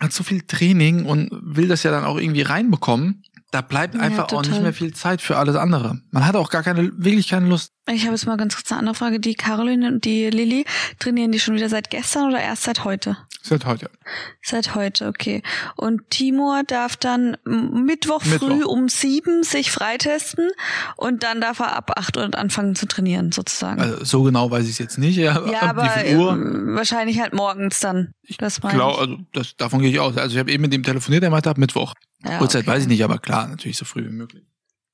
hat 0.00 0.12
so 0.12 0.22
viel 0.24 0.42
Training 0.42 1.04
und 1.04 1.30
will 1.32 1.68
das 1.68 1.82
ja 1.82 1.90
dann 1.90 2.04
auch 2.04 2.18
irgendwie 2.18 2.42
reinbekommen. 2.42 3.22
Da 3.50 3.60
bleibt 3.60 3.94
einfach 3.94 4.30
ja, 4.32 4.36
auch 4.36 4.42
nicht 4.42 4.60
mehr 4.60 4.72
viel 4.72 4.92
Zeit 4.94 5.22
für 5.22 5.36
alles 5.36 5.54
andere. 5.54 6.00
Man 6.10 6.26
hat 6.26 6.34
auch 6.34 6.50
gar 6.50 6.64
keine, 6.64 6.90
wirklich 6.96 7.28
keine 7.28 7.46
Lust. 7.46 7.70
Ich 7.88 8.02
habe 8.02 8.12
jetzt 8.12 8.26
mal 8.26 8.36
ganz 8.36 8.56
kurz 8.56 8.72
eine 8.72 8.80
andere 8.80 8.96
Frage. 8.96 9.20
Die 9.20 9.34
Caroline 9.34 9.86
und 9.86 10.04
die 10.04 10.28
Lilly, 10.28 10.64
trainieren 10.98 11.30
die 11.30 11.38
schon 11.38 11.54
wieder 11.54 11.68
seit 11.68 11.88
gestern 11.88 12.28
oder 12.28 12.40
erst 12.40 12.64
seit 12.64 12.82
heute? 12.82 13.16
Seit 13.46 13.66
heute. 13.66 13.90
Seit 14.40 14.74
heute, 14.74 15.06
okay. 15.06 15.42
Und 15.76 16.08
Timur 16.08 16.62
darf 16.66 16.96
dann 16.96 17.36
Mittwoch, 17.44 18.24
Mittwoch. 18.24 18.48
früh 18.48 18.64
um 18.64 18.88
sieben 18.88 19.42
sich 19.42 19.70
freitesten 19.70 20.48
und 20.96 21.22
dann 21.22 21.42
darf 21.42 21.60
er 21.60 21.76
ab 21.76 21.90
acht 21.98 22.16
Uhr 22.16 22.34
anfangen 22.34 22.74
zu 22.74 22.86
trainieren, 22.86 23.32
sozusagen. 23.32 23.82
Also 23.82 24.02
so 24.02 24.22
genau 24.22 24.50
weiß 24.50 24.64
ich 24.64 24.70
es 24.70 24.78
jetzt 24.78 24.96
nicht. 24.96 25.18
Ja, 25.18 25.46
ja 25.46 25.60
aber 25.60 25.94
ähm, 26.06 26.74
wahrscheinlich 26.74 27.20
halt 27.20 27.34
morgens 27.34 27.80
dann. 27.80 28.14
Ich 28.22 28.38
glaube, 28.38 28.98
also 28.98 29.18
das, 29.34 29.54
davon 29.56 29.82
gehe 29.82 29.90
ich 29.90 30.00
aus. 30.00 30.16
Also 30.16 30.36
ich 30.36 30.40
habe 30.40 30.50
eben 30.50 30.62
mit 30.62 30.72
ihm 30.72 30.82
telefoniert, 30.82 31.22
er 31.22 31.28
meinte 31.28 31.50
ab 31.50 31.58
Mittwoch. 31.58 31.92
Ja, 32.24 32.40
Uhrzeit 32.40 32.62
okay. 32.62 32.70
weiß 32.70 32.84
ich 32.84 32.88
nicht, 32.88 33.04
aber 33.04 33.18
klar, 33.18 33.46
natürlich 33.46 33.76
so 33.76 33.84
früh 33.84 34.06
wie 34.06 34.12
möglich. 34.12 34.44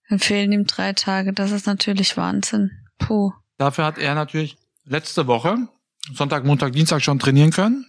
Dann 0.09 0.19
fehlen 0.19 0.51
ihm 0.51 0.67
drei 0.67 0.93
Tage, 0.93 1.33
das 1.33 1.53
ist 1.53 1.69
natürlich 1.69 2.17
Wahnsinn. 2.17 2.73
Puh. 2.99 3.31
Dafür 3.59 3.85
hat 3.85 3.99
er 3.99 4.17
natürlich 4.17 4.57
letzte 4.85 5.29
Woche, 5.29 5.69
Sonntag, 6.13 6.45
Montag, 6.45 6.73
Dienstag 6.73 7.01
schon 7.01 7.21
trainieren 7.21 7.53
können. 7.53 7.87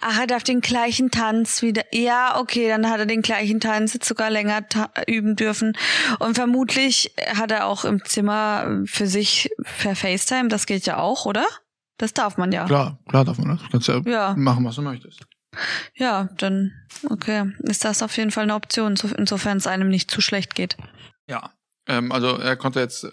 Ach, 0.00 0.20
er 0.20 0.26
darf 0.26 0.42
den 0.42 0.60
gleichen 0.60 1.10
Tanz 1.10 1.62
wieder. 1.62 1.82
Ja, 1.92 2.38
okay, 2.38 2.68
dann 2.68 2.88
hat 2.88 3.00
er 3.00 3.06
den 3.06 3.22
gleichen 3.22 3.60
Tanz 3.60 3.94
jetzt 3.94 4.06
sogar 4.06 4.30
länger 4.30 4.62
üben 5.06 5.36
dürfen. 5.36 5.72
Und 6.18 6.34
vermutlich 6.34 7.12
hat 7.34 7.50
er 7.50 7.66
auch 7.66 7.84
im 7.84 8.04
Zimmer 8.04 8.82
für 8.84 9.06
sich 9.06 9.50
per 9.80 9.96
FaceTime. 9.96 10.48
Das 10.48 10.66
geht 10.66 10.86
ja 10.86 10.98
auch, 10.98 11.24
oder? 11.24 11.46
Das 11.96 12.12
darf 12.12 12.36
man 12.36 12.52
ja. 12.52 12.66
Klar, 12.66 12.98
klar 13.08 13.24
darf 13.24 13.38
man 13.38 13.48
das. 13.48 13.62
Du 13.62 13.68
kannst 13.70 13.88
ja, 13.88 14.00
ja. 14.04 14.34
machen, 14.36 14.64
was 14.64 14.76
du 14.76 14.82
möchtest. 14.82 15.20
Ja, 15.94 16.28
dann, 16.36 16.72
okay, 17.08 17.52
ist 17.60 17.84
das 17.84 18.02
auf 18.02 18.16
jeden 18.16 18.30
Fall 18.30 18.44
eine 18.44 18.54
Option, 18.54 18.96
insofern 19.16 19.56
es 19.56 19.66
einem 19.66 19.88
nicht 19.88 20.10
zu 20.10 20.20
schlecht 20.20 20.54
geht. 20.54 20.76
Ja, 21.26 21.50
ähm, 21.86 22.12
also 22.12 22.36
er 22.36 22.56
konnte 22.56 22.80
jetzt 22.80 23.04
äh, 23.04 23.10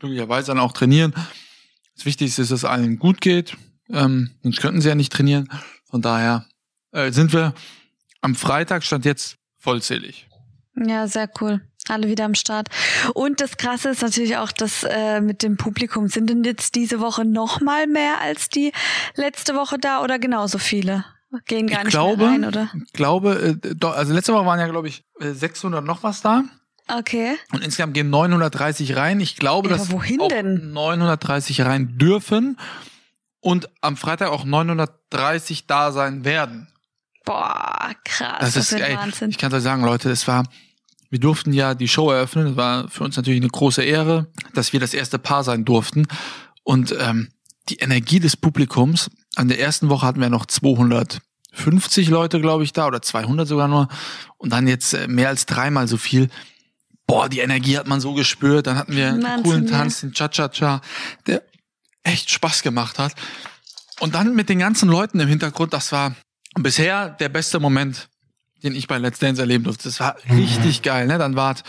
glücklicherweise 0.00 0.48
dann 0.48 0.58
auch 0.58 0.72
trainieren. 0.72 1.14
Das 1.94 2.06
Wichtigste 2.06 2.42
ist, 2.42 2.50
dass 2.50 2.60
es 2.60 2.64
allen 2.64 2.98
gut 2.98 3.20
geht. 3.20 3.56
Ähm, 3.92 4.30
sonst 4.42 4.60
könnten 4.60 4.80
sie 4.80 4.88
ja 4.88 4.94
nicht 4.94 5.12
trainieren. 5.12 5.48
Von 5.90 6.02
daher 6.02 6.46
äh, 6.92 7.12
sind 7.12 7.32
wir 7.32 7.54
am 8.20 8.34
Freitag 8.34 8.82
stand 8.84 9.04
jetzt 9.04 9.36
vollzählig. 9.58 10.28
Ja, 10.74 11.06
sehr 11.06 11.30
cool. 11.40 11.60
Alle 11.88 12.08
wieder 12.08 12.24
am 12.24 12.34
Start. 12.34 12.68
Und 13.14 13.40
das 13.40 13.56
Krasse 13.56 13.90
ist 13.90 14.02
natürlich 14.02 14.36
auch, 14.36 14.50
dass 14.50 14.82
äh, 14.82 15.20
mit 15.20 15.42
dem 15.42 15.56
Publikum 15.56 16.08
sind 16.08 16.28
denn 16.28 16.42
jetzt 16.42 16.74
diese 16.74 16.98
Woche 17.00 17.24
noch 17.24 17.60
mal 17.60 17.86
mehr 17.86 18.20
als 18.20 18.48
die 18.48 18.72
letzte 19.14 19.54
Woche 19.54 19.78
da 19.78 20.02
oder 20.02 20.18
genauso 20.18 20.58
viele? 20.58 21.04
Gehen 21.46 21.66
gar 21.66 21.78
ich 21.80 21.84
nicht 21.86 21.92
glaube, 21.92 22.16
mehr 22.24 22.28
rein, 22.30 22.44
oder? 22.44 22.70
Ich 22.86 22.92
glaube, 22.92 23.58
äh, 23.62 23.74
doch, 23.74 23.94
also 23.94 24.12
letzte 24.12 24.32
Woche 24.32 24.46
waren 24.46 24.58
ja, 24.58 24.66
glaube 24.66 24.88
ich, 24.88 25.04
äh, 25.20 25.32
600 25.32 25.84
noch 25.84 26.02
was 26.02 26.22
da. 26.22 26.44
Okay. 26.88 27.36
Und 27.52 27.62
insgesamt 27.64 27.94
gehen 27.94 28.10
930 28.10 28.96
rein. 28.96 29.20
Ich 29.20 29.36
glaube, 29.36 29.68
Ja, 29.68 29.76
dass 29.76 29.90
wohin 29.90 30.20
auch 30.20 30.28
denn? 30.28 30.72
930 30.72 31.62
rein 31.62 31.98
dürfen 31.98 32.56
und 33.46 33.68
am 33.80 33.96
Freitag 33.96 34.30
auch 34.30 34.44
930 34.44 35.68
da 35.68 35.92
sein 35.92 36.24
werden. 36.24 36.66
Boah, 37.24 37.92
krass. 38.04 38.38
Das, 38.40 38.56
ist 38.56 38.72
wird 38.72 38.82
ey, 38.82 38.96
Wahnsinn. 38.96 39.30
Ich 39.30 39.38
kann 39.38 39.54
euch 39.54 39.62
sagen, 39.62 39.84
Leute, 39.84 40.10
es 40.10 40.26
war, 40.26 40.42
wir 41.10 41.20
durften 41.20 41.52
ja 41.52 41.76
die 41.76 41.86
Show 41.86 42.10
eröffnen. 42.10 42.46
Das 42.46 42.56
war 42.56 42.88
für 42.88 43.04
uns 43.04 43.16
natürlich 43.16 43.40
eine 43.40 43.48
große 43.48 43.84
Ehre, 43.84 44.26
dass 44.54 44.72
wir 44.72 44.80
das 44.80 44.94
erste 44.94 45.20
Paar 45.20 45.44
sein 45.44 45.64
durften. 45.64 46.08
Und 46.64 46.92
ähm, 46.98 47.28
die 47.68 47.76
Energie 47.76 48.18
des 48.18 48.36
Publikums, 48.36 49.12
an 49.36 49.46
der 49.46 49.60
ersten 49.60 49.90
Woche 49.90 50.04
hatten 50.04 50.20
wir 50.20 50.28
noch 50.28 50.46
250 50.46 52.08
Leute, 52.08 52.40
glaube 52.40 52.64
ich, 52.64 52.72
da 52.72 52.88
oder 52.88 53.00
200 53.00 53.46
sogar 53.46 53.68
nur. 53.68 53.86
Und 54.38 54.52
dann 54.52 54.66
jetzt 54.66 54.92
äh, 54.92 55.06
mehr 55.06 55.28
als 55.28 55.46
dreimal 55.46 55.86
so 55.86 55.98
viel. 55.98 56.30
Boah, 57.06 57.28
die 57.28 57.38
Energie 57.38 57.78
hat 57.78 57.86
man 57.86 58.00
so 58.00 58.12
gespürt. 58.12 58.66
Dann 58.66 58.76
hatten 58.76 58.96
wir 58.96 59.06
einen 59.06 59.22
Wahnsinn, 59.22 59.42
coolen. 59.44 59.66
Tanz, 59.68 60.00
den 60.00 60.12
Cha-Cha-Cha, 60.12 60.80
der 61.28 61.44
echt 62.06 62.30
Spaß 62.30 62.62
gemacht 62.62 62.98
hat. 62.98 63.14
Und 64.00 64.14
dann 64.14 64.34
mit 64.34 64.48
den 64.48 64.58
ganzen 64.58 64.88
Leuten 64.88 65.20
im 65.20 65.28
Hintergrund, 65.28 65.72
das 65.72 65.92
war 65.92 66.14
bisher 66.54 67.10
der 67.10 67.28
beste 67.28 67.60
Moment, 67.60 68.08
den 68.62 68.74
ich 68.74 68.88
bei 68.88 68.98
Let's 68.98 69.18
Dance 69.18 69.40
erleben 69.40 69.64
durfte. 69.64 69.84
Das 69.84 70.00
war 70.00 70.16
richtig 70.30 70.82
geil, 70.82 71.06
ne? 71.06 71.18
Dann 71.18 71.36
wart, 71.36 71.62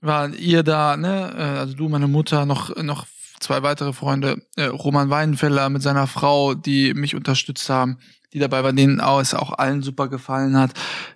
war 0.00 0.30
ihr 0.30 0.62
da, 0.62 0.96
ne? 0.96 1.34
Äh, 1.36 1.58
Also 1.58 1.74
du, 1.74 1.88
meine 1.88 2.08
Mutter, 2.08 2.46
noch, 2.46 2.74
noch 2.76 3.06
zwei 3.40 3.62
weitere 3.62 3.92
Freunde, 3.92 4.42
äh, 4.56 4.64
Roman 4.64 5.10
Weidenfeller 5.10 5.68
mit 5.68 5.82
seiner 5.82 6.06
Frau, 6.06 6.54
die 6.54 6.94
mich 6.94 7.14
unterstützt 7.14 7.68
haben, 7.68 7.98
die 8.32 8.38
dabei 8.38 8.62
waren, 8.64 8.76
denen 8.76 9.00
auch, 9.00 9.20
es 9.20 9.34
auch 9.34 9.52
allen 9.52 9.82
super 9.82 10.08
gefallen 10.08 10.56
hat. 10.56 10.72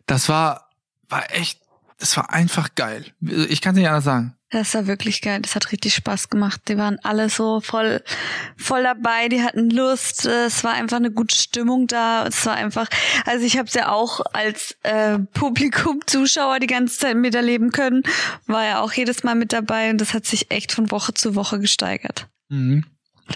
Das 0.06 0.28
war, 0.28 0.70
war 1.08 1.34
echt, 1.34 1.60
das 1.98 2.16
war 2.16 2.30
einfach 2.30 2.74
geil. 2.74 3.04
Ich 3.20 3.60
kann 3.60 3.74
es 3.74 3.78
nicht 3.78 3.88
anders 3.88 4.04
sagen. 4.04 4.36
Das 4.52 4.74
war 4.74 4.88
wirklich 4.88 5.22
geil. 5.22 5.40
Das 5.42 5.54
hat 5.54 5.70
richtig 5.70 5.94
Spaß 5.94 6.28
gemacht. 6.28 6.62
Die 6.68 6.76
waren 6.76 6.98
alle 7.04 7.28
so 7.30 7.60
voll, 7.60 8.02
voll 8.56 8.82
dabei. 8.82 9.28
Die 9.28 9.42
hatten 9.42 9.70
Lust. 9.70 10.26
Es 10.26 10.64
war 10.64 10.72
einfach 10.72 10.96
eine 10.96 11.12
gute 11.12 11.36
Stimmung 11.36 11.86
da. 11.86 12.26
Es 12.26 12.44
war 12.46 12.54
einfach, 12.54 12.88
also 13.26 13.44
ich 13.46 13.56
habe 13.58 13.68
es 13.68 13.74
ja 13.74 13.90
auch 13.90 14.20
als 14.32 14.76
äh, 14.82 15.20
Publikum, 15.20 16.00
Zuschauer 16.06 16.58
die 16.58 16.66
ganze 16.66 16.98
Zeit 16.98 17.16
miterleben 17.16 17.70
können. 17.70 18.02
War 18.46 18.64
ja 18.64 18.80
auch 18.80 18.92
jedes 18.92 19.22
Mal 19.22 19.36
mit 19.36 19.52
dabei 19.52 19.90
und 19.90 20.00
das 20.00 20.14
hat 20.14 20.26
sich 20.26 20.50
echt 20.50 20.72
von 20.72 20.90
Woche 20.90 21.14
zu 21.14 21.36
Woche 21.36 21.60
gesteigert. 21.60 22.26
Mhm. 22.48 22.84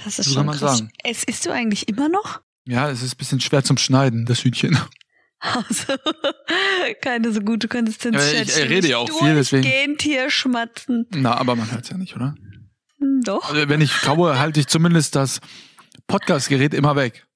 Das 0.04 0.18
ist 0.18 0.26
So 0.26 0.32
schon 0.32 0.34
kann 0.40 0.46
man 0.46 0.58
krass. 0.58 0.78
sagen. 0.78 0.90
Es 1.04 1.22
isst 1.22 1.46
du 1.46 1.50
eigentlich 1.52 1.88
immer 1.88 2.08
noch? 2.08 2.40
Ja, 2.66 2.90
es 2.90 3.02
ist 3.02 3.14
ein 3.14 3.18
bisschen 3.18 3.40
schwer 3.40 3.62
zum 3.62 3.76
Schneiden, 3.76 4.26
das 4.26 4.42
Hühnchen. 4.42 4.76
Also, 5.52 5.92
keine 7.02 7.32
so 7.32 7.40
gute 7.40 7.68
Konsistenz. 7.68 8.16
Ja, 8.16 8.40
ich- 8.42 8.48
ich 8.48 8.68
rede 8.68 8.88
ja 8.88 8.96
auch 8.98 9.10
viel, 9.10 9.34
deswegen- 9.34 9.96
hier 10.00 10.30
schmatzen. 10.30 11.06
Na, 11.14 11.36
aber 11.36 11.54
man 11.56 11.70
hört's 11.70 11.90
ja 11.90 11.98
nicht, 11.98 12.16
oder? 12.16 12.34
Hm, 12.98 13.20
Doch. 13.24 13.50
Also 13.52 13.68
wenn 13.68 13.80
ich 13.80 13.92
kaue, 14.00 14.38
halte 14.38 14.60
ich 14.60 14.66
zumindest 14.68 15.14
das 15.16 15.40
Podcast-Gerät 16.06 16.74
immer 16.74 16.96
weg. 16.96 17.26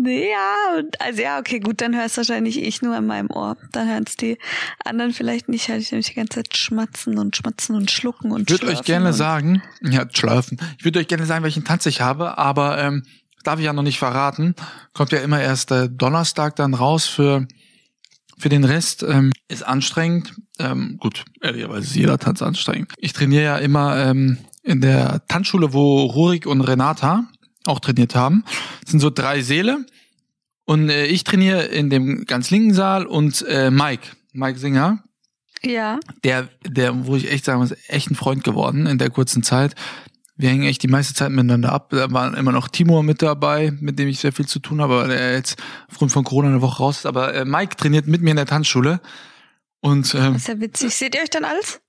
Nee, 0.00 0.30
ja, 0.30 0.82
also 1.00 1.20
ja, 1.22 1.38
okay, 1.40 1.58
gut, 1.58 1.80
dann 1.80 1.96
hörst 1.96 2.16
wahrscheinlich 2.18 2.62
ich 2.62 2.82
nur 2.82 2.96
in 2.96 3.06
meinem 3.06 3.30
Ohr. 3.30 3.56
Dann 3.72 3.88
hören's 3.88 4.14
die 4.16 4.38
anderen 4.84 5.12
vielleicht 5.12 5.48
nicht, 5.48 5.68
halt 5.68 5.82
ich 5.82 5.90
nämlich 5.90 6.06
die 6.08 6.14
ganze 6.14 6.36
Zeit 6.36 6.56
schmatzen 6.56 7.18
und 7.18 7.34
schmatzen 7.36 7.74
und 7.74 7.90
schlucken 7.90 8.30
und 8.30 8.48
Ich 8.48 8.60
würde 8.60 8.72
euch 8.72 8.84
gerne 8.84 9.12
sagen, 9.12 9.60
ja, 9.82 10.06
schlafen. 10.12 10.58
Ich 10.78 10.84
würde 10.84 11.00
euch 11.00 11.08
gerne 11.08 11.26
sagen, 11.26 11.42
welchen 11.42 11.64
Tanz 11.64 11.84
ich 11.86 12.00
habe, 12.00 12.38
aber 12.38 12.78
ähm, 12.78 13.02
darf 13.44 13.58
ich 13.58 13.64
ja 13.66 13.72
noch 13.72 13.82
nicht 13.82 13.98
verraten. 13.98 14.54
Kommt 14.92 15.12
ja 15.12 15.18
immer 15.20 15.40
erst 15.40 15.70
äh, 15.70 15.88
Donnerstag 15.88 16.56
dann 16.56 16.74
raus 16.74 17.06
für 17.06 17.46
für 18.38 18.48
den 18.48 18.64
Rest. 18.64 19.02
Ähm, 19.02 19.32
ist 19.48 19.66
anstrengend. 19.66 20.34
Ähm, 20.58 20.96
gut, 20.98 21.24
ehrlicherweise 21.40 21.86
ist 21.86 21.96
jeder 21.96 22.18
Tanz 22.18 22.42
anstrengend. 22.42 22.92
Ich 22.98 23.12
trainiere 23.12 23.44
ja 23.44 23.56
immer 23.58 23.96
ähm, 23.96 24.38
in 24.62 24.80
der 24.80 25.26
Tanzschule, 25.26 25.72
wo 25.72 26.04
Rurik 26.04 26.46
und 26.46 26.60
Renata 26.60 27.24
auch 27.66 27.80
trainiert 27.80 28.14
haben. 28.14 28.44
Das 28.82 28.90
sind 28.90 29.00
so 29.00 29.10
drei 29.10 29.42
Säle. 29.42 29.84
Und 30.64 30.88
äh, 30.90 31.06
ich 31.06 31.24
trainiere 31.24 31.64
in 31.64 31.90
dem 31.90 32.26
ganz 32.26 32.50
linken 32.50 32.74
Saal 32.74 33.06
und 33.06 33.44
äh, 33.48 33.70
Mike, 33.70 34.08
Mike 34.32 34.58
Singer, 34.58 35.02
Ja, 35.62 35.98
der, 36.24 36.48
der, 36.64 37.06
wo 37.06 37.16
ich 37.16 37.30
echt 37.30 37.44
sagen 37.44 37.60
muss, 37.60 37.74
echt 37.88 38.10
ein 38.10 38.14
Freund 38.14 38.44
geworden 38.44 38.86
in 38.86 38.98
der 38.98 39.10
kurzen 39.10 39.42
Zeit. 39.42 39.74
Wir 40.38 40.48
hängen 40.48 40.64
echt 40.64 40.82
die 40.82 40.88
meiste 40.88 41.14
Zeit 41.14 41.30
miteinander 41.30 41.72
ab. 41.72 41.90
Da 41.90 42.10
war 42.12 42.36
immer 42.36 42.52
noch 42.52 42.68
Timur 42.68 43.02
mit 43.02 43.20
dabei, 43.20 43.72
mit 43.80 43.98
dem 43.98 44.08
ich 44.08 44.20
sehr 44.20 44.32
viel 44.32 44.46
zu 44.46 44.60
tun 44.60 44.80
habe, 44.80 44.96
weil 44.96 45.10
er 45.10 45.34
jetzt 45.34 45.60
aufgrund 45.90 46.12
von 46.12 46.24
Corona 46.24 46.48
eine 46.48 46.62
Woche 46.62 46.78
raus 46.78 46.98
ist. 46.98 47.06
Aber 47.06 47.34
äh, 47.34 47.44
Mike 47.44 47.76
trainiert 47.76 48.06
mit 48.06 48.22
mir 48.22 48.30
in 48.30 48.36
der 48.36 48.46
Tanzschule. 48.46 49.00
Und 49.80 50.14
ähm, 50.14 50.36
ist 50.36 50.48
ja 50.48 50.58
witzig. 50.60 50.94
Seht 50.94 51.14
ihr 51.14 51.22
euch 51.22 51.30
dann 51.30 51.44
alles? 51.44 51.80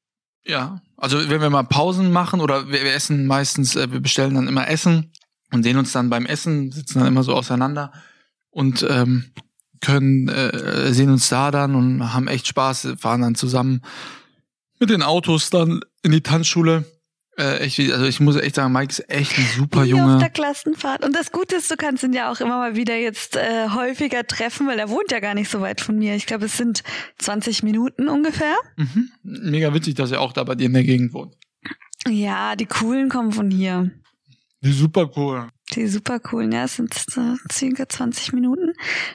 ja, 0.46 0.82
also 0.98 1.18
wenn 1.29 1.41
wir 1.41 1.50
mal 1.50 1.63
Pausen 1.63 2.12
machen 2.12 2.41
oder 2.41 2.68
wir, 2.68 2.84
wir 2.84 2.94
essen 2.94 3.27
meistens, 3.27 3.75
äh, 3.75 3.91
wir 3.91 4.00
bestellen 4.00 4.36
dann 4.36 4.48
immer 4.48 4.68
Essen 4.68 5.12
und 5.51 5.63
sehen 5.63 5.77
uns 5.77 5.91
dann 5.91 6.10
beim 6.10 6.25
Essen, 6.25 6.72
sitzen 6.72 7.00
dann 7.00 7.08
immer 7.08 7.24
so 7.24 7.34
auseinander 7.34 7.91
und 8.50 8.86
ähm, 8.89 9.32
können 9.82 10.27
äh, 10.27 10.91
sehen 10.91 11.10
uns 11.10 11.29
da 11.29 11.51
dann 11.51 11.75
und 11.75 12.13
haben 12.13 12.27
echt 12.27 12.48
Spaß, 12.48 12.96
fahren 12.98 13.22
dann 13.22 13.36
zusammen 13.36 13.82
mit 14.79 14.89
den 14.89 15.03
Autos 15.03 15.50
dann 15.50 15.82
in 16.03 16.12
die 16.12 16.22
Tanzschule. 16.22 16.86
Äh, 17.39 17.60
echt, 17.60 17.79
also 17.79 18.05
ich 18.05 18.19
muss 18.19 18.36
echt 18.36 18.55
sagen, 18.55 18.74
Mike 18.74 18.89
ist 18.91 19.10
echt 19.10 19.38
ein 19.38 19.46
super 19.55 19.86
Wie 19.86 19.93
auf 19.93 20.00
Junge. 20.00 20.17
der 20.17 20.29
Klassenfahrt. 20.29 21.05
Und 21.05 21.15
das 21.15 21.31
Gute 21.31 21.55
ist, 21.55 21.72
du 21.72 21.77
kannst 21.77 22.03
ihn 22.03 22.12
ja 22.12 22.29
auch 22.29 22.41
immer 22.41 22.58
mal 22.58 22.75
wieder 22.75 22.98
jetzt 22.98 23.38
äh, 23.38 23.69
häufiger 23.69 24.27
treffen, 24.27 24.67
weil 24.67 24.77
er 24.77 24.89
wohnt 24.89 25.10
ja 25.12 25.22
gar 25.22 25.36
nicht 25.36 25.50
so 25.50 25.62
weit 25.62 25.79
von 25.79 25.98
mir. 25.98 26.15
Ich 26.15 26.25
glaube, 26.25 26.46
es 26.46 26.58
sind 26.58 26.84
20 27.19 27.63
Minuten 27.63 28.10
ungefähr. 28.10 28.55
Mhm. 28.75 29.12
Mega 29.24 29.74
witzig, 29.74 29.96
dass 29.96 30.12
er 30.12 30.19
auch 30.19 30.34
da 30.34 30.43
bei 30.43 30.55
dir 30.55 30.65
in 30.65 30.74
der 30.74 30.84
Gegend 30.84 31.13
wohnt. 31.13 31.36
Ja, 32.08 32.58
die 32.58 32.65
coolen 32.65 33.08
kommen 33.08 33.31
von 33.31 33.50
hier. 33.50 33.89
Die 34.62 34.74
super 34.74 35.10
cool. 35.15 35.48
Die 35.75 35.88
super 35.88 36.19
coolen, 36.19 36.51
ja, 36.51 36.65
es 36.65 36.75
sind 36.75 36.93
so 36.93 37.38
circa 37.50 37.88
20 37.88 38.34
Minuten. 38.34 38.74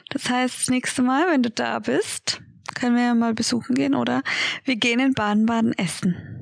Das 0.09 0.29
heißt, 0.29 0.61
das 0.61 0.69
nächste 0.69 1.03
Mal, 1.03 1.27
wenn 1.29 1.43
du 1.43 1.51
da 1.51 1.77
bist, 1.77 2.41
können 2.73 2.95
wir 2.95 3.03
ja 3.03 3.13
mal 3.13 3.35
besuchen 3.35 3.75
gehen 3.75 3.93
oder 3.93 4.23
wir 4.63 4.77
gehen 4.77 4.99
in 4.99 5.13
Baden-Baden 5.13 5.73
essen. 5.73 6.34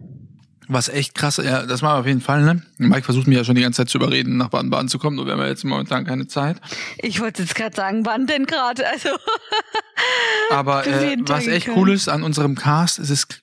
Was 0.68 0.90
echt 0.90 1.16
krass, 1.16 1.38
ja, 1.38 1.66
das 1.66 1.82
machen 1.82 1.96
wir 1.96 2.00
auf 2.00 2.06
jeden 2.06 2.22
Fall, 2.22 2.44
ne? 2.44 2.62
Mike 2.78 3.04
versucht 3.04 3.28
mich 3.28 3.38
ja 3.38 3.44
schon 3.44 3.56
die 3.56 3.62
ganze 3.62 3.78
Zeit 3.78 3.90
zu 3.90 3.98
überreden, 3.98 4.38
nach 4.38 4.50
Baden-Baden 4.50 4.88
zu 4.88 4.98
kommen, 4.98 5.16
nur 5.16 5.26
wir 5.26 5.34
haben 5.34 5.40
ja 5.40 5.48
jetzt 5.48 5.64
momentan 5.66 6.06
keine 6.06 6.28
Zeit. 6.28 6.62
Ich 6.98 7.20
wollte 7.20 7.44
jetzt 7.44 7.56
gerade 7.56 7.76
sagen, 7.76 8.06
wann 8.06 8.28
denn 8.28 8.46
gerade? 8.46 8.88
Also 8.88 9.10
Aber 10.52 10.86
äh, 10.88 11.18
was 11.22 11.48
echt 11.48 11.70
cool 11.70 11.92
ist 11.92 12.08
an 12.08 12.24
unserem 12.24 12.56
Cast, 12.56 13.00
es 13.00 13.10
ist, 13.10 13.42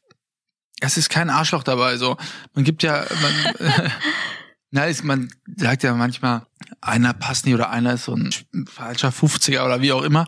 es 0.80 0.96
ist 0.96 1.10
kein 1.10 1.30
Arschloch 1.30 1.62
dabei. 1.62 1.96
So, 1.96 2.16
man 2.54 2.64
gibt 2.64 2.82
ja, 2.82 3.04
man, 3.20 3.54
na, 4.70 4.84
ist, 4.84 5.04
man 5.04 5.30
sagt 5.56 5.82
ja 5.82 5.94
manchmal, 5.94 6.46
einer 6.80 7.12
passt 7.12 7.44
nicht 7.44 7.54
oder 7.54 7.70
einer 7.70 7.94
ist 7.94 8.04
so 8.04 8.14
ein 8.14 8.30
falscher 8.66 9.10
50er 9.10 9.64
oder 9.64 9.80
wie 9.80 9.92
auch 9.92 10.02
immer. 10.02 10.26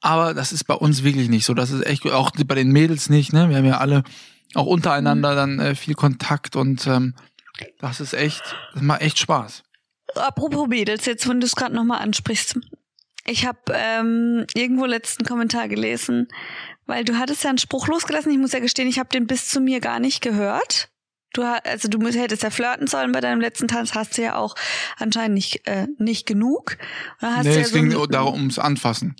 Aber 0.00 0.34
das 0.34 0.52
ist 0.52 0.64
bei 0.64 0.74
uns 0.74 1.02
wirklich 1.02 1.28
nicht 1.28 1.46
so. 1.46 1.54
Das 1.54 1.70
ist 1.70 1.84
echt, 1.84 2.04
auch 2.06 2.30
bei 2.30 2.54
den 2.54 2.70
Mädels 2.70 3.08
nicht, 3.08 3.32
ne? 3.32 3.48
Wir 3.48 3.56
haben 3.56 3.64
ja 3.64 3.78
alle 3.78 4.04
auch 4.54 4.66
untereinander 4.66 5.34
dann 5.34 5.58
äh, 5.58 5.74
viel 5.74 5.94
Kontakt 5.94 6.56
und 6.56 6.86
ähm, 6.86 7.14
das 7.80 8.00
ist 8.00 8.14
echt, 8.14 8.42
das 8.74 8.82
macht 8.82 9.00
echt 9.00 9.18
Spaß. 9.18 9.62
Apropos 10.14 10.68
Mädels, 10.68 11.04
jetzt 11.06 11.28
wenn 11.28 11.40
du 11.40 11.46
es 11.46 11.56
gerade 11.56 11.74
nochmal 11.74 12.00
ansprichst. 12.00 12.58
Ich 13.26 13.44
habe 13.44 13.58
ähm, 13.72 14.46
irgendwo 14.54 14.84
letzten 14.86 15.24
Kommentar 15.24 15.68
gelesen, 15.68 16.28
weil 16.86 17.04
du 17.04 17.18
hattest 17.18 17.42
ja 17.42 17.50
einen 17.50 17.58
Spruch 17.58 17.88
losgelassen. 17.88 18.30
Ich 18.30 18.38
muss 18.38 18.52
ja 18.52 18.60
gestehen, 18.60 18.88
ich 18.88 18.98
habe 18.98 19.08
den 19.08 19.26
bis 19.26 19.48
zu 19.48 19.60
mir 19.60 19.80
gar 19.80 19.98
nicht 19.98 20.22
gehört. 20.22 20.88
Du 21.32 21.42
also 21.42 21.88
du 21.88 22.00
hättest 22.06 22.44
ja 22.44 22.50
flirten 22.50 22.86
sollen 22.86 23.12
bei 23.12 23.20
deinem 23.20 23.40
letzten 23.40 23.68
Tanz, 23.68 23.94
hast 23.94 24.16
du 24.16 24.22
ja 24.22 24.36
auch 24.36 24.54
anscheinend 24.96 25.34
nicht 25.34 25.66
äh, 25.66 25.86
nicht 25.98 26.24
genug. 26.26 26.78
Hast 27.18 27.44
nee, 27.44 27.54
ja 27.54 27.60
es 27.60 27.70
so 27.70 27.74
ging 27.76 27.90
darum 28.10 28.34
ums 28.34 28.58
Anfassen. 28.58 29.16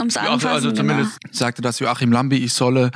ums 0.00 0.14
Ja, 0.14 0.22
Anfassen. 0.22 0.48
also 0.48 0.72
zumindest 0.72 1.18
sagte 1.32 1.60
das 1.60 1.80
Joachim 1.80 2.12
Lambi, 2.12 2.38
ich 2.38 2.54
solle 2.54 2.92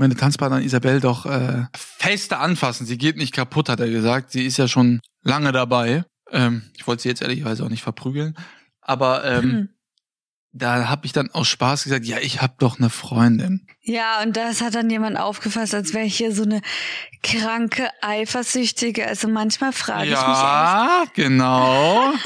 meine 0.00 0.16
Tanzpartnerin 0.16 0.64
Isabel 0.64 1.00
doch 1.00 1.26
äh, 1.26 1.64
fester 1.76 2.40
anfassen. 2.40 2.86
Sie 2.86 2.96
geht 2.98 3.16
nicht 3.18 3.34
kaputt, 3.34 3.68
hat 3.68 3.80
er 3.80 3.90
gesagt. 3.90 4.32
Sie 4.32 4.46
ist 4.46 4.56
ja 4.56 4.66
schon 4.66 5.00
lange 5.22 5.52
dabei. 5.52 6.04
Ähm, 6.30 6.70
ich 6.74 6.86
wollte 6.86 7.02
sie 7.02 7.10
jetzt 7.10 7.20
ehrlicherweise 7.22 7.64
auch 7.64 7.68
nicht 7.68 7.82
verprügeln. 7.82 8.34
Aber 8.80 9.24
ähm, 9.24 9.42
Hm. 9.42 9.68
da 10.52 10.88
habe 10.88 11.04
ich 11.04 11.12
dann 11.12 11.30
aus 11.32 11.48
Spaß 11.48 11.84
gesagt, 11.84 12.06
ja, 12.06 12.18
ich 12.18 12.40
habe 12.40 12.54
doch 12.58 12.78
eine 12.78 12.88
Freundin. 12.88 13.66
Ja, 13.82 14.22
und 14.22 14.36
das 14.36 14.62
hat 14.62 14.74
dann 14.74 14.88
jemand 14.88 15.18
aufgefasst, 15.18 15.74
als 15.74 15.92
wäre 15.92 16.06
ich 16.06 16.16
hier 16.16 16.34
so 16.34 16.44
eine 16.44 16.62
kranke, 17.22 17.90
eifersüchtige. 18.00 19.06
Also 19.06 19.28
manchmal 19.28 19.72
frage 19.72 20.04
ich 20.04 20.10
mich 20.10 20.18
Ja, 20.18 21.04
genau. 21.14 22.12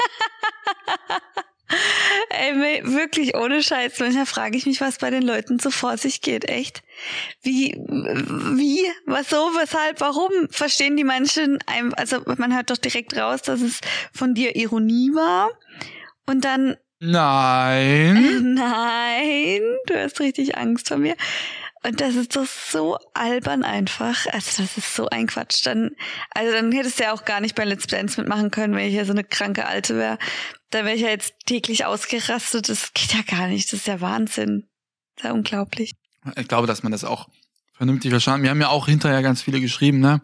Ey, 2.37 2.83
wirklich 2.83 3.35
ohne 3.35 3.63
Scheiß. 3.63 3.99
Manchmal 3.99 4.25
frage 4.25 4.57
ich 4.57 4.65
mich, 4.65 4.81
was 4.81 4.97
bei 4.97 5.09
den 5.09 5.23
Leuten 5.23 5.59
so 5.59 5.69
vor 5.69 5.97
sich 5.97 6.21
geht. 6.21 6.49
Echt? 6.49 6.83
Wie, 7.41 7.73
wie, 7.77 8.81
was 9.05 9.29
so, 9.29 9.37
weshalb, 9.37 10.01
warum? 10.01 10.31
Verstehen 10.49 10.97
die 10.97 11.03
Menschen 11.03 11.59
einem, 11.65 11.93
also 11.95 12.21
man 12.37 12.53
hört 12.55 12.69
doch 12.69 12.77
direkt 12.77 13.17
raus, 13.17 13.41
dass 13.41 13.61
es 13.61 13.79
von 14.13 14.33
dir 14.33 14.55
Ironie 14.55 15.11
war. 15.13 15.51
Und 16.25 16.45
dann. 16.45 16.75
Nein. 16.99 18.53
Nein, 18.55 19.61
du 19.85 19.95
hast 19.95 20.19
richtig 20.19 20.57
Angst 20.57 20.87
vor 20.87 20.97
mir. 20.97 21.15
Und 21.85 22.01
das 22.01 22.15
ist 22.15 22.35
doch 22.35 22.47
so 22.47 22.97
albern 23.13 23.63
einfach. 23.63 24.25
Also 24.31 24.63
das 24.63 24.75
ist 24.75 24.95
so 24.95 25.07
ein 25.09 25.27
Quatsch. 25.27 25.63
Dann, 25.67 25.91
also 26.33 26.51
dann 26.51 26.71
hättest 26.71 26.99
du 26.99 27.03
ja 27.03 27.13
auch 27.13 27.25
gar 27.25 27.41
nicht 27.41 27.53
bei 27.53 27.63
Let's 27.63 27.85
Dance 27.85 28.19
mitmachen 28.19 28.49
können, 28.49 28.75
wenn 28.75 28.87
ich 28.87 28.95
ja 28.95 29.05
so 29.05 29.11
eine 29.11 29.23
kranke 29.23 29.67
Alte 29.67 29.95
wäre. 29.95 30.17
Dann 30.75 30.83
wäre 30.83 30.97
ich 30.97 31.03
ja 31.03 31.07
jetzt 31.07 31.35
täglich 31.45 31.85
ausgerastet. 31.85 32.67
Das 32.67 32.91
geht 32.93 33.13
ja 33.13 33.21
gar 33.21 33.47
nicht. 33.47 33.71
Das 33.71 33.79
ist 33.79 33.87
ja 33.87 34.01
Wahnsinn. 34.01 34.67
Das 35.15 35.23
ist 35.23 35.29
ja 35.29 35.31
unglaublich. 35.31 35.93
Ich 36.35 36.49
glaube, 36.49 36.67
dass 36.67 36.83
man 36.83 36.91
das 36.91 37.05
auch 37.05 37.29
vernünftig 37.71 38.11
verstanden. 38.11 38.43
Wir 38.43 38.49
haben 38.49 38.59
ja 38.59 38.67
auch 38.67 38.87
hinterher 38.87 39.21
ganz 39.21 39.41
viele 39.41 39.61
geschrieben, 39.61 40.01
ne? 40.01 40.21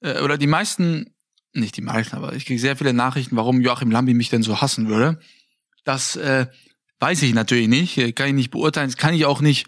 Äh, 0.00 0.20
oder 0.20 0.36
die 0.36 0.46
meisten, 0.46 1.14
nicht 1.54 1.78
die 1.78 1.80
meisten, 1.80 2.14
aber 2.14 2.34
ich 2.34 2.44
kriege 2.44 2.60
sehr 2.60 2.76
viele 2.76 2.92
Nachrichten, 2.92 3.36
warum 3.36 3.62
Joachim 3.62 3.90
Lambi 3.90 4.12
mich 4.12 4.28
denn 4.28 4.42
so 4.42 4.60
hassen 4.60 4.86
würde. 4.88 5.18
Das 5.84 6.16
äh, 6.16 6.46
weiß 7.00 7.22
ich 7.22 7.32
natürlich 7.32 7.68
nicht, 7.68 8.16
kann 8.16 8.28
ich 8.28 8.34
nicht 8.34 8.50
beurteilen, 8.50 8.88
das 8.88 8.98
kann 8.98 9.14
ich 9.14 9.24
auch 9.24 9.40
nicht 9.40 9.66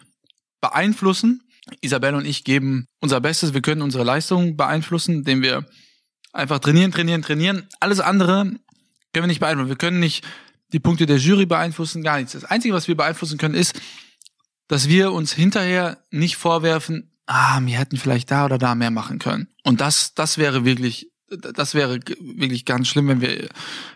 beeinflussen. 0.60 1.42
Isabelle 1.80 2.18
und 2.18 2.26
ich 2.26 2.44
geben 2.44 2.86
unser 3.00 3.22
Bestes. 3.22 3.54
Wir 3.54 3.62
können 3.62 3.80
unsere 3.80 4.04
Leistung 4.04 4.58
beeinflussen, 4.58 5.14
indem 5.14 5.40
wir 5.40 5.66
einfach 6.34 6.58
trainieren, 6.58 6.92
trainieren, 6.92 7.22
trainieren. 7.22 7.66
Alles 7.80 8.00
andere 8.00 8.58
können 9.16 9.24
wir 9.24 9.28
nicht 9.28 9.40
beeinflussen. 9.40 9.70
Wir 9.70 9.76
können 9.76 9.98
nicht 9.98 10.26
die 10.74 10.78
Punkte 10.78 11.06
der 11.06 11.16
Jury 11.16 11.46
beeinflussen, 11.46 12.02
gar 12.02 12.18
nichts. 12.18 12.32
Das 12.32 12.44
Einzige, 12.44 12.74
was 12.74 12.86
wir 12.86 12.98
beeinflussen 12.98 13.38
können, 13.38 13.54
ist, 13.54 13.80
dass 14.68 14.90
wir 14.90 15.12
uns 15.12 15.32
hinterher 15.32 16.04
nicht 16.10 16.36
vorwerfen, 16.36 17.10
ah, 17.24 17.58
wir 17.62 17.78
hätten 17.78 17.96
vielleicht 17.96 18.30
da 18.30 18.44
oder 18.44 18.58
da 18.58 18.74
mehr 18.74 18.90
machen 18.90 19.18
können. 19.18 19.48
Und 19.64 19.80
das, 19.80 20.12
das 20.12 20.36
wäre 20.36 20.66
wirklich, 20.66 21.10
das 21.30 21.72
wäre 21.72 21.98
wirklich 22.20 22.66
ganz 22.66 22.88
schlimm, 22.88 23.08
wenn 23.08 23.22
wir 23.22 23.48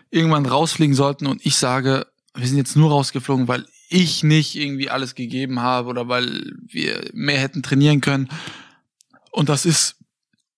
irgendwann 0.09 0.47
rausfliegen 0.47 0.95
sollten 0.95 1.27
und 1.27 1.45
ich 1.45 1.55
sage, 1.55 2.07
wir 2.33 2.47
sind 2.47 2.57
jetzt 2.57 2.75
nur 2.75 2.89
rausgeflogen, 2.89 3.47
weil 3.47 3.67
ich 3.89 4.23
nicht 4.23 4.55
irgendwie 4.55 4.89
alles 4.89 5.13
gegeben 5.13 5.59
habe 5.59 5.87
oder 5.89 6.07
weil 6.07 6.51
wir 6.65 7.11
mehr 7.13 7.39
hätten 7.39 7.61
trainieren 7.61 8.01
können. 8.01 8.27
Und 9.29 9.49
das 9.49 9.67
ist 9.67 9.97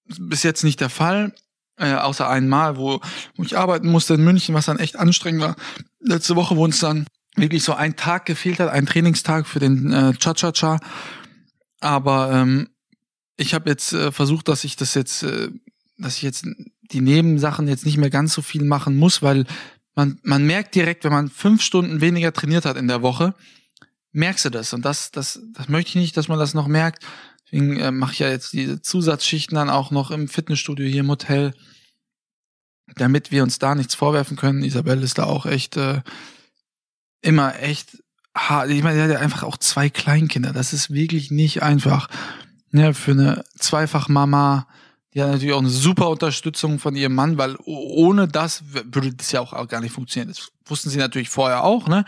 bis 0.05 0.43
jetzt 0.43 0.63
nicht 0.63 0.79
der 0.79 0.89
Fall, 0.89 1.33
äh, 1.77 1.93
außer 1.93 2.29
einmal, 2.29 2.77
wo, 2.77 3.01
wo 3.35 3.43
ich 3.43 3.57
arbeiten 3.57 3.89
musste 3.89 4.15
in 4.15 4.23
München, 4.23 4.55
was 4.55 4.65
dann 4.65 4.79
echt 4.79 4.97
anstrengend 4.97 5.41
war. 5.41 5.55
Letzte 5.99 6.35
Woche, 6.35 6.55
wo 6.55 6.63
uns 6.63 6.79
dann 6.79 7.05
wirklich 7.35 7.63
so 7.63 7.73
ein 7.73 7.95
Tag 7.95 8.25
gefehlt 8.25 8.59
hat, 8.59 8.69
ein 8.69 8.85
Trainingstag 8.85 9.47
für 9.47 9.59
den 9.59 9.91
äh, 9.91 10.13
Cha-Cha-Cha. 10.13 10.79
Aber 11.79 12.31
ähm, 12.31 12.69
ich 13.37 13.53
habe 13.53 13.69
jetzt 13.69 13.93
äh, 13.93 14.11
versucht, 14.11 14.47
dass 14.47 14.63
ich 14.63 14.75
das 14.75 14.93
jetzt, 14.93 15.23
äh, 15.23 15.49
dass 15.97 16.17
ich 16.17 16.23
jetzt 16.23 16.45
die 16.91 17.01
Nebensachen 17.01 17.67
jetzt 17.67 17.85
nicht 17.85 17.97
mehr 17.97 18.09
ganz 18.09 18.33
so 18.33 18.41
viel 18.41 18.63
machen 18.63 18.95
muss, 18.95 19.21
weil 19.21 19.45
man, 19.95 20.19
man 20.23 20.45
merkt 20.45 20.75
direkt, 20.75 21.03
wenn 21.03 21.11
man 21.11 21.29
fünf 21.29 21.61
Stunden 21.61 22.01
weniger 22.01 22.33
trainiert 22.33 22.65
hat 22.65 22.77
in 22.77 22.87
der 22.87 23.01
Woche, 23.01 23.33
merkst 24.11 24.45
du 24.45 24.49
das. 24.49 24.73
Und 24.73 24.85
das, 24.85 25.11
das, 25.11 25.39
das 25.53 25.69
möchte 25.69 25.89
ich 25.89 25.95
nicht, 25.95 26.17
dass 26.17 26.27
man 26.27 26.39
das 26.39 26.53
noch 26.53 26.67
merkt. 26.67 27.03
Deswegen 27.53 27.79
äh, 27.79 27.91
mache 27.91 28.13
ich 28.13 28.19
ja 28.19 28.29
jetzt 28.29 28.53
diese 28.53 28.81
Zusatzschichten 28.81 29.55
dann 29.55 29.69
auch 29.69 29.91
noch 29.91 30.09
im 30.09 30.27
Fitnessstudio 30.27 30.87
hier 30.87 31.01
im 31.01 31.09
Hotel, 31.09 31.53
damit 32.95 33.31
wir 33.31 33.43
uns 33.43 33.59
da 33.59 33.75
nichts 33.75 33.93
vorwerfen 33.93 34.37
können. 34.37 34.63
Isabelle 34.63 35.03
ist 35.03 35.19
da 35.19 35.25
auch 35.25 35.45
echt 35.45 35.77
äh, 35.77 36.01
immer 37.21 37.59
echt 37.59 38.01
hart. 38.35 38.71
Ich 38.71 38.81
meine, 38.81 38.95
sie 38.95 39.03
hat 39.03 39.11
ja 39.11 39.19
einfach 39.19 39.43
auch 39.43 39.57
zwei 39.57 39.89
Kleinkinder. 39.89 40.51
Das 40.51 40.73
ist 40.73 40.91
wirklich 40.91 41.29
nicht 41.29 41.61
einfach. 41.61 42.09
Ja, 42.71 42.91
für 42.93 43.11
eine 43.11 43.43
Zweifachmama, 43.59 44.67
die 45.13 45.21
hat 45.21 45.29
natürlich 45.29 45.53
auch 45.53 45.59
eine 45.59 45.69
super 45.69 46.09
Unterstützung 46.09 46.79
von 46.79 46.95
ihrem 46.95 47.13
Mann, 47.13 47.37
weil 47.37 47.55
ohne 47.65 48.27
das 48.27 48.63
würde 48.71 49.13
das 49.13 49.31
ja 49.31 49.41
auch 49.41 49.67
gar 49.67 49.79
nicht 49.79 49.93
funktionieren. 49.93 50.29
Das 50.29 50.49
wussten 50.65 50.89
sie 50.89 50.97
natürlich 50.97 51.29
vorher 51.29 51.63
auch, 51.63 51.87
ne? 51.87 52.03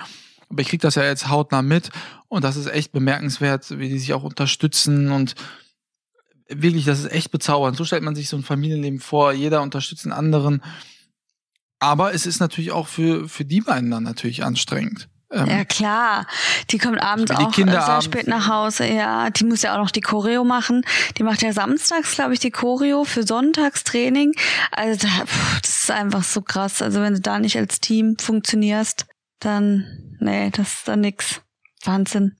Aber 0.49 0.61
ich 0.61 0.67
krieg 0.67 0.81
das 0.81 0.95
ja 0.95 1.03
jetzt 1.03 1.29
hautnah 1.29 1.61
mit 1.61 1.89
und 2.27 2.43
das 2.43 2.55
ist 2.55 2.67
echt 2.67 2.91
bemerkenswert, 2.91 3.77
wie 3.79 3.89
die 3.89 3.99
sich 3.99 4.13
auch 4.13 4.23
unterstützen 4.23 5.11
und 5.11 5.35
wirklich, 6.47 6.85
das 6.85 6.99
ist 6.99 7.11
echt 7.11 7.31
bezaubernd. 7.31 7.77
So 7.77 7.85
stellt 7.85 8.03
man 8.03 8.15
sich 8.15 8.29
so 8.29 8.37
ein 8.37 8.43
Familienleben 8.43 8.99
vor, 8.99 9.33
jeder 9.33 9.61
unterstützt 9.61 10.05
den 10.05 10.11
anderen. 10.11 10.61
Aber 11.79 12.13
es 12.13 12.25
ist 12.25 12.39
natürlich 12.39 12.71
auch 12.71 12.87
für, 12.87 13.27
für 13.27 13.45
die 13.45 13.61
beiden 13.61 13.91
dann 13.91 14.03
natürlich 14.03 14.43
anstrengend. 14.43 15.09
Ähm, 15.31 15.47
ja 15.47 15.65
klar, 15.65 16.27
die 16.69 16.77
kommt 16.77 17.01
abends 17.01 17.31
die 17.31 17.37
auch 17.37 17.51
Kinder 17.51 17.73
sehr 17.73 17.87
abends. 17.87 18.05
spät 18.05 18.27
nach 18.27 18.47
Hause. 18.47 18.85
Ja, 18.85 19.29
die 19.29 19.43
muss 19.43 19.63
ja 19.63 19.73
auch 19.73 19.79
noch 19.79 19.91
die 19.91 20.01
Choreo 20.01 20.43
machen. 20.43 20.85
Die 21.17 21.23
macht 21.23 21.41
ja 21.41 21.51
samstags, 21.51 22.15
glaube 22.15 22.33
ich, 22.33 22.39
die 22.39 22.51
Choreo 22.51 23.03
für 23.03 23.23
Sonntagstraining. 23.23 24.33
Also 24.71 25.07
das 25.61 25.81
ist 25.81 25.91
einfach 25.91 26.23
so 26.23 26.41
krass. 26.41 26.81
Also 26.81 27.01
wenn 27.01 27.15
du 27.15 27.21
da 27.21 27.39
nicht 27.39 27.57
als 27.57 27.81
Team 27.81 28.17
funktionierst, 28.17 29.07
dann 29.45 30.05
nee, 30.19 30.49
das 30.51 30.73
ist 30.73 30.87
dann 30.87 31.01
nix. 31.01 31.41
Wahnsinn. 31.83 32.35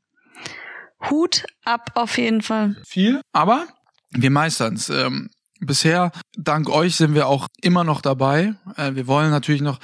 Hut 1.10 1.46
ab 1.64 1.92
auf 1.96 2.18
jeden 2.18 2.42
Fall. 2.42 2.76
Viel, 2.86 3.22
aber 3.32 3.68
wir 4.12 4.32
meistern's. 4.32 4.90
Ähm, 4.90 5.30
bisher, 5.60 6.12
dank 6.36 6.70
euch, 6.70 6.96
sind 6.96 7.14
wir 7.14 7.28
auch 7.28 7.48
immer 7.62 7.84
noch 7.84 8.02
dabei. 8.02 8.56
Äh, 8.76 8.96
wir 8.96 9.08
wollen 9.08 9.30
natürlich 9.30 9.62
noch 9.62 9.80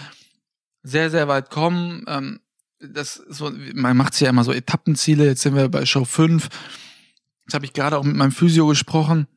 sehr, 0.83 1.11
sehr 1.11 1.27
weit 1.27 1.49
kommen. 1.49 2.03
Ähm, 2.07 2.39
das 2.79 3.15
so, 3.15 3.51
man 3.73 3.95
macht 3.95 4.19
ja 4.19 4.29
immer 4.29 4.43
so 4.43 4.51
Etappenziele. 4.51 5.25
Jetzt 5.25 5.41
sind 5.41 5.55
wir 5.55 5.69
bei 5.69 5.85
Show 5.85 6.05
5. 6.05 6.49
Jetzt 7.45 7.53
habe 7.53 7.65
ich 7.65 7.73
gerade 7.73 7.97
auch 7.97 8.03
mit 8.03 8.15
meinem 8.15 8.31
Physio 8.31 8.65
gesprochen. 8.65 9.27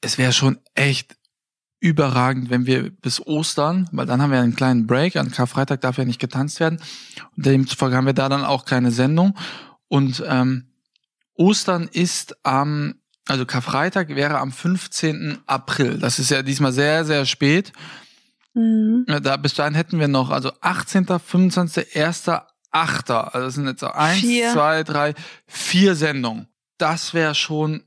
Es 0.00 0.16
wäre 0.16 0.32
schon 0.32 0.58
echt 0.74 1.16
überragend, 1.80 2.50
wenn 2.50 2.66
wir 2.66 2.90
bis 2.90 3.24
Ostern, 3.26 3.88
weil 3.92 4.06
dann 4.06 4.22
haben 4.22 4.32
wir 4.32 4.40
einen 4.40 4.56
kleinen 4.56 4.86
Break, 4.86 5.16
an 5.16 5.30
Karfreitag 5.30 5.80
darf 5.80 5.98
ja 5.98 6.04
nicht 6.04 6.20
getanzt 6.20 6.58
werden. 6.60 6.80
Und 7.36 7.46
demzufolge 7.46 7.96
haben 7.96 8.06
wir 8.06 8.12
da 8.12 8.28
dann 8.28 8.44
auch 8.44 8.64
keine 8.64 8.90
Sendung. 8.90 9.36
Und 9.88 10.22
ähm, 10.26 10.70
Ostern 11.34 11.88
ist 11.92 12.36
am, 12.44 12.94
also 13.28 13.44
Karfreitag 13.44 14.08
wäre 14.08 14.38
am 14.38 14.52
15. 14.52 15.38
April. 15.46 15.98
Das 15.98 16.18
ist 16.18 16.30
ja 16.30 16.42
diesmal 16.42 16.72
sehr, 16.72 17.04
sehr 17.04 17.26
spät. 17.26 17.72
Mhm. 18.54 19.04
Da 19.22 19.36
bis 19.36 19.54
dahin 19.54 19.74
hätten 19.74 20.00
wir 20.00 20.08
noch, 20.08 20.30
also 20.30 20.52
18., 20.62 21.06
25., 21.06 21.94
1., 21.94 22.30
Achter. 22.76 23.34
Also 23.34 23.46
das 23.46 23.54
sind 23.54 23.66
jetzt 23.66 23.80
so 23.80 23.88
eins, 23.88 24.20
vier. 24.20 24.52
zwei, 24.52 24.82
drei, 24.82 25.14
vier 25.46 25.94
Sendungen. 25.94 26.46
Das 26.76 27.14
wäre 27.14 27.34
schon 27.34 27.84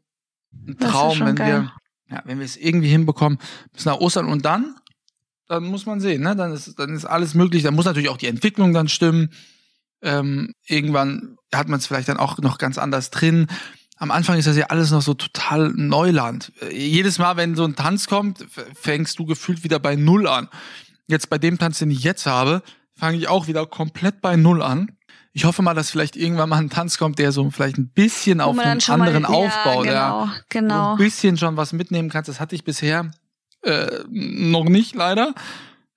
ein 0.52 0.78
Traum, 0.80 1.16
schon 1.16 1.28
wenn 1.28 1.36
geil. 1.36 1.62
wir, 1.62 1.72
ja, 2.10 2.22
wenn 2.26 2.40
wir 2.40 2.46
es 2.46 2.58
irgendwie 2.58 2.90
hinbekommen 2.90 3.40
bis 3.74 3.86
nach 3.86 3.98
Ostern 3.98 4.28
und 4.28 4.46
dann, 4.46 4.76
dann 5.48 5.64
muss 5.64 5.86
man 5.86 6.00
sehen, 6.00 6.22
ne? 6.22 6.36
Dann 6.36 6.54
ist, 6.54 6.78
dann 6.78 6.94
ist 6.94 7.06
alles 7.06 7.34
möglich. 7.34 7.64
Dann 7.64 7.74
muss 7.74 7.86
natürlich 7.86 8.10
auch 8.10 8.18
die 8.18 8.28
Entwicklung 8.28 8.74
dann 8.74 8.88
stimmen. 8.88 9.32
Ähm, 10.02 10.54
irgendwann 10.66 11.38
hat 11.54 11.68
man 11.68 11.80
es 11.80 11.88
vielleicht 11.88 12.08
dann 12.08 12.18
auch 12.18 12.38
noch 12.38 12.58
ganz 12.58 12.78
anders 12.78 13.10
drin. 13.10 13.48
Am 13.98 14.12
Anfang 14.12 14.38
ist 14.38 14.48
das 14.48 14.56
ja 14.56 14.68
alles 14.68 14.92
noch 14.92 15.02
so 15.02 15.14
total 15.14 15.74
Neuland. 15.76 16.54
Jedes 16.72 17.20
Mal, 17.20 17.36
wenn 17.36 17.56
so 17.56 17.66
ein 17.66 17.76
Tanz 17.76 18.08
kommt, 18.08 18.46
fängst 18.74 19.20
du 19.20 19.26
gefühlt 19.26 19.64
wieder 19.64 19.80
bei 19.80 19.96
Null 19.96 20.28
an. 20.28 20.48
Jetzt 21.08 21.30
bei 21.30 21.38
dem 21.38 21.58
Tanz, 21.58 21.80
den 21.80 21.92
ich 21.92 22.04
jetzt 22.04 22.26
habe, 22.26 22.62
fange 22.96 23.18
ich 23.18 23.28
auch 23.28 23.48
wieder 23.48 23.66
komplett 23.66 24.22
bei 24.22 24.36
Null 24.36 24.62
an. 24.62 24.92
Ich 25.32 25.46
hoffe 25.46 25.62
mal, 25.62 25.74
dass 25.74 25.92
vielleicht 25.92 26.16
irgendwann 26.16 26.50
mal 26.50 26.58
ein 26.58 26.70
Tanz 26.70 26.98
kommt, 26.98 27.20
der 27.20 27.32
so 27.32 27.50
vielleicht 27.52 27.78
ein 27.78 27.90
bisschen 27.90 28.42
auf 28.42 28.58
einen 28.58 28.82
anderen 28.82 29.24
mal, 29.24 29.30
aufbaut. 29.30 29.86
Ja, 29.86 30.34
genau, 30.50 30.68
genau. 30.68 30.92
ein 30.94 30.98
bisschen 30.98 31.38
schon 31.38 31.56
was 31.56 31.72
mitnehmen 31.72 32.10
kannst. 32.10 32.30
Das 32.30 32.40
hatte 32.40 32.56
ich 32.56 32.64
bisher 32.64 33.12
äh, 33.62 34.04
noch 34.10 34.66
nicht, 34.66 34.96
leider. 34.96 35.36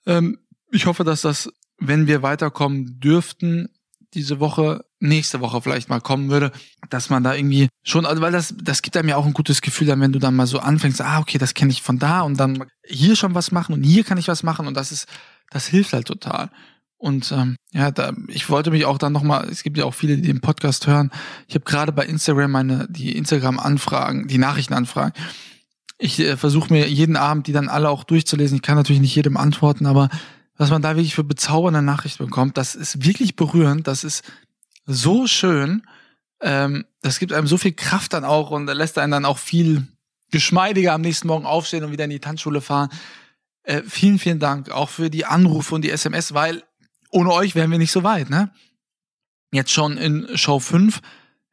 Ähm, 0.06 0.38
ich 0.70 0.86
hoffe, 0.86 1.04
dass 1.04 1.22
das, 1.22 1.50
wenn 1.78 2.06
wir 2.06 2.22
weiterkommen 2.22 3.00
dürften, 3.00 3.68
diese 4.14 4.40
Woche, 4.40 4.84
nächste 5.00 5.40
Woche 5.40 5.62
vielleicht 5.62 5.88
mal 5.88 6.00
kommen 6.00 6.28
würde, 6.28 6.52
dass 6.90 7.08
man 7.08 7.24
da 7.24 7.34
irgendwie 7.34 7.68
schon, 7.82 8.04
also 8.04 8.20
weil 8.20 8.32
das, 8.32 8.54
das 8.62 8.82
gibt 8.82 8.96
einem 8.96 9.08
ja 9.08 9.16
auch 9.16 9.24
ein 9.24 9.32
gutes 9.32 9.62
Gefühl 9.62 9.86
dann, 9.86 10.00
wenn 10.00 10.12
du 10.12 10.18
dann 10.18 10.36
mal 10.36 10.46
so 10.46 10.58
anfängst, 10.58 11.00
ah, 11.00 11.20
okay, 11.20 11.38
das 11.38 11.54
kenne 11.54 11.72
ich 11.72 11.82
von 11.82 11.98
da 11.98 12.20
und 12.20 12.38
dann 12.38 12.64
hier 12.84 13.16
schon 13.16 13.34
was 13.34 13.52
machen 13.52 13.74
und 13.74 13.82
hier 13.82 14.04
kann 14.04 14.18
ich 14.18 14.28
was 14.28 14.42
machen 14.42 14.66
und 14.66 14.74
das 14.76 14.92
ist, 14.92 15.08
das 15.50 15.66
hilft 15.66 15.92
halt 15.92 16.06
total. 16.06 16.50
Und 17.02 17.32
ähm, 17.32 17.56
ja, 17.72 17.90
da, 17.90 18.12
ich 18.28 18.48
wollte 18.48 18.70
mich 18.70 18.84
auch 18.84 18.96
dann 18.96 19.12
nochmal, 19.12 19.48
es 19.50 19.64
gibt 19.64 19.76
ja 19.76 19.86
auch 19.86 19.92
viele, 19.92 20.14
die 20.14 20.22
den 20.22 20.40
Podcast 20.40 20.86
hören. 20.86 21.10
Ich 21.48 21.56
habe 21.56 21.64
gerade 21.64 21.90
bei 21.90 22.06
Instagram 22.06 22.52
meine, 22.52 22.86
die 22.88 23.16
Instagram-Anfragen, 23.16 24.28
die 24.28 24.38
Nachrichtenanfragen. 24.38 25.12
Ich 25.98 26.20
äh, 26.20 26.36
versuche 26.36 26.72
mir 26.72 26.88
jeden 26.88 27.16
Abend 27.16 27.48
die 27.48 27.52
dann 27.52 27.68
alle 27.68 27.90
auch 27.90 28.04
durchzulesen. 28.04 28.54
Ich 28.54 28.62
kann 28.62 28.76
natürlich 28.76 29.02
nicht 29.02 29.16
jedem 29.16 29.36
antworten, 29.36 29.86
aber 29.86 30.10
was 30.56 30.70
man 30.70 30.80
da 30.80 30.90
wirklich 30.90 31.16
für 31.16 31.24
bezaubernde 31.24 31.82
Nachrichten 31.82 32.24
bekommt, 32.24 32.56
das 32.56 32.76
ist 32.76 33.04
wirklich 33.04 33.34
berührend, 33.34 33.88
das 33.88 34.04
ist 34.04 34.22
so 34.86 35.26
schön. 35.26 35.82
Ähm, 36.40 36.84
das 37.00 37.18
gibt 37.18 37.32
einem 37.32 37.48
so 37.48 37.58
viel 37.58 37.72
Kraft 37.72 38.12
dann 38.12 38.24
auch 38.24 38.52
und 38.52 38.66
lässt 38.66 38.96
einen 38.96 39.10
dann 39.10 39.24
auch 39.24 39.38
viel 39.38 39.88
geschmeidiger 40.30 40.92
am 40.92 41.00
nächsten 41.00 41.26
Morgen 41.26 41.46
aufstehen 41.46 41.82
und 41.82 41.90
wieder 41.90 42.04
in 42.04 42.10
die 42.10 42.20
Tanzschule 42.20 42.60
fahren. 42.60 42.90
Äh, 43.64 43.82
vielen, 43.88 44.20
vielen 44.20 44.38
Dank 44.38 44.70
auch 44.70 44.88
für 44.88 45.10
die 45.10 45.24
Anrufe 45.24 45.74
und 45.74 45.82
die 45.82 45.90
SMS, 45.90 46.32
weil 46.32 46.62
ohne 47.12 47.32
euch 47.32 47.54
wären 47.54 47.70
wir 47.70 47.78
nicht 47.78 47.92
so 47.92 48.02
weit, 48.02 48.28
ne? 48.28 48.50
jetzt 49.52 49.70
schon 49.70 49.96
in 49.96 50.26
Show 50.34 50.58
5 50.58 51.00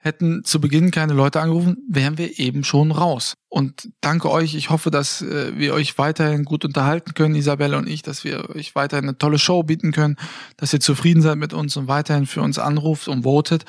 hätten 0.01 0.45
zu 0.45 0.61
Beginn 0.61 0.91
keine 0.91 1.13
Leute 1.13 1.41
angerufen, 1.41 1.77
wären 1.89 2.17
wir 2.17 2.39
eben 2.39 2.63
schon 2.63 2.91
raus. 2.91 3.35
Und 3.49 3.89
danke 3.99 4.31
euch. 4.31 4.55
Ich 4.55 4.69
hoffe, 4.69 4.91
dass 4.91 5.21
äh, 5.21 5.57
wir 5.57 5.73
euch 5.73 5.97
weiterhin 5.97 6.45
gut 6.45 6.63
unterhalten 6.63 7.13
können, 7.13 7.35
Isabelle 7.35 7.77
und 7.77 7.87
ich, 7.87 8.01
dass 8.01 8.23
wir 8.23 8.49
euch 8.55 8.75
weiterhin 8.75 9.09
eine 9.09 9.17
tolle 9.17 9.37
Show 9.37 9.63
bieten 9.63 9.91
können, 9.91 10.15
dass 10.55 10.71
ihr 10.71 10.79
zufrieden 10.79 11.21
seid 11.21 11.37
mit 11.37 11.51
uns 11.51 11.75
und 11.75 11.89
weiterhin 11.89 12.27
für 12.27 12.41
uns 12.41 12.57
anruft 12.57 13.09
und 13.09 13.23
votet, 13.23 13.65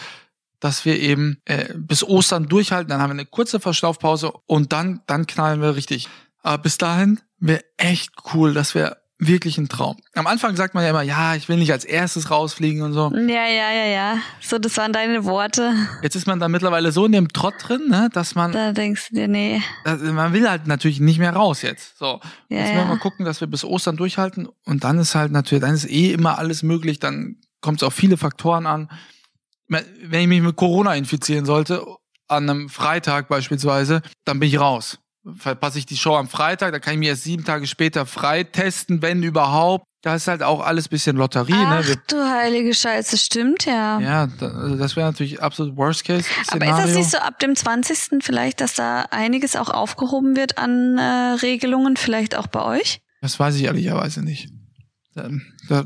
dass 0.60 0.84
wir 0.84 1.00
eben 1.00 1.38
äh, 1.46 1.74
bis 1.76 2.04
Ostern 2.04 2.46
durchhalten. 2.46 2.90
Dann 2.90 3.00
haben 3.00 3.10
wir 3.10 3.14
eine 3.14 3.26
kurze 3.26 3.58
Verschlaufpause 3.58 4.32
und 4.46 4.72
dann, 4.72 5.00
dann 5.08 5.26
knallen 5.26 5.60
wir 5.60 5.74
richtig. 5.74 6.08
Aber 6.42 6.62
bis 6.62 6.78
dahin 6.78 7.18
wäre 7.40 7.64
echt 7.76 8.12
cool, 8.34 8.54
dass 8.54 8.76
wir 8.76 8.98
wirklich 9.20 9.58
ein 9.58 9.68
Traum. 9.68 9.96
Am 10.14 10.26
Anfang 10.26 10.56
sagt 10.56 10.74
man 10.74 10.82
ja 10.82 10.90
immer, 10.90 11.02
ja, 11.02 11.34
ich 11.34 11.48
will 11.48 11.56
nicht 11.56 11.72
als 11.72 11.84
erstes 11.84 12.30
rausfliegen 12.30 12.82
und 12.82 12.92
so. 12.92 13.12
Ja, 13.14 13.46
ja, 13.46 13.70
ja, 13.70 13.86
ja. 13.86 14.18
So, 14.40 14.58
das 14.58 14.76
waren 14.78 14.92
deine 14.92 15.24
Worte. 15.24 15.74
Jetzt 16.02 16.16
ist 16.16 16.26
man 16.26 16.40
da 16.40 16.48
mittlerweile 16.48 16.90
so 16.90 17.06
in 17.06 17.12
dem 17.12 17.28
Trott 17.28 17.54
drin, 17.62 17.88
ne, 17.88 18.08
dass 18.12 18.34
man. 18.34 18.52
Da 18.52 18.72
denkst 18.72 19.10
du 19.10 19.16
dir, 19.16 19.28
nee. 19.28 19.62
Dass, 19.84 20.00
man 20.00 20.32
will 20.32 20.48
halt 20.48 20.66
natürlich 20.66 21.00
nicht 21.00 21.18
mehr 21.18 21.34
raus 21.34 21.62
jetzt. 21.62 21.98
So. 21.98 22.20
Ja, 22.48 22.58
jetzt 22.58 22.70
ja. 22.70 22.76
wollen 22.76 22.88
wir 22.88 22.94
mal 22.94 22.98
gucken, 22.98 23.24
dass 23.24 23.40
wir 23.40 23.48
bis 23.48 23.64
Ostern 23.64 23.96
durchhalten. 23.96 24.48
Und 24.64 24.84
dann 24.84 24.98
ist 24.98 25.14
halt 25.14 25.32
natürlich, 25.32 25.62
dann 25.62 25.74
ist 25.74 25.88
eh 25.88 26.12
immer 26.12 26.38
alles 26.38 26.62
möglich. 26.62 26.98
Dann 26.98 27.36
kommt 27.60 27.82
es 27.82 27.86
auf 27.86 27.94
viele 27.94 28.16
Faktoren 28.16 28.66
an. 28.66 28.90
Wenn 29.68 30.22
ich 30.22 30.26
mich 30.26 30.42
mit 30.42 30.56
Corona 30.56 30.94
infizieren 30.94 31.44
sollte, 31.44 31.84
an 32.26 32.48
einem 32.48 32.68
Freitag 32.68 33.28
beispielsweise, 33.28 34.02
dann 34.24 34.40
bin 34.40 34.48
ich 34.48 34.58
raus 34.58 34.98
verpasse 35.36 35.78
ich 35.78 35.86
die 35.86 35.96
Show 35.96 36.16
am 36.16 36.28
Freitag, 36.28 36.72
dann 36.72 36.80
kann 36.80 36.94
ich 36.94 36.98
mir 37.00 37.10
erst 37.10 37.24
sieben 37.24 37.44
Tage 37.44 37.66
später 37.66 38.06
freitesten, 38.06 39.02
wenn 39.02 39.22
überhaupt. 39.22 39.84
Da 40.02 40.14
ist 40.14 40.28
halt 40.28 40.42
auch 40.42 40.60
alles 40.64 40.88
bisschen 40.88 41.16
Lotterie. 41.16 41.52
Ach 41.54 41.80
ne? 41.80 41.86
Wir, 41.88 41.96
du 42.08 42.16
heilige 42.26 42.72
Scheiße, 42.72 43.18
stimmt 43.18 43.66
ja. 43.66 44.00
ja, 44.00 44.26
da- 44.28 44.48
also 44.50 44.76
das 44.76 44.96
wäre 44.96 45.06
natürlich 45.06 45.42
absolut 45.42 45.76
Worst 45.76 46.04
Case 46.04 46.24
Aber 46.46 46.64
Szenario. 46.64 46.76
ist 46.78 46.88
das 46.88 46.96
nicht 46.96 47.10
so 47.10 47.18
ab 47.18 47.38
dem 47.38 47.54
20. 47.54 48.22
vielleicht, 48.24 48.62
dass 48.62 48.72
da 48.72 49.02
einiges 49.10 49.56
auch 49.56 49.68
aufgehoben 49.68 50.36
wird 50.36 50.56
an 50.56 50.96
äh, 50.96 51.02
Regelungen, 51.42 51.98
vielleicht 51.98 52.34
auch 52.34 52.46
bei 52.46 52.64
euch? 52.64 53.02
Das 53.20 53.38
weiß 53.38 53.56
ich 53.56 53.64
ehrlicherweise 53.64 54.22
nicht. 54.22 54.48
Da- 55.14 55.28
da- 55.68 55.84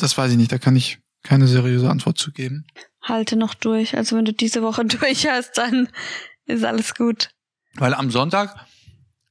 Das 0.00 0.18
weiß 0.18 0.32
ich 0.32 0.36
nicht. 0.36 0.50
Da 0.50 0.58
kann 0.58 0.74
ich 0.74 0.98
keine 1.22 1.46
seriöse 1.46 1.88
Antwort 1.88 2.18
zu 2.18 2.32
geben. 2.32 2.66
Halte 3.02 3.36
noch 3.36 3.54
durch. 3.54 3.96
Also 3.96 4.16
wenn 4.16 4.24
du 4.24 4.32
diese 4.32 4.62
Woche 4.62 4.84
durch 4.84 5.28
hast, 5.28 5.58
dann 5.58 5.88
ist 6.46 6.64
alles 6.64 6.96
gut. 6.96 7.30
Weil 7.76 7.94
am 7.94 8.10
Sonntag 8.10 8.54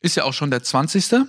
ist 0.02 0.16
ja 0.16 0.24
auch 0.24 0.34
schon 0.34 0.52
der 0.52 0.64
20. 0.64 1.26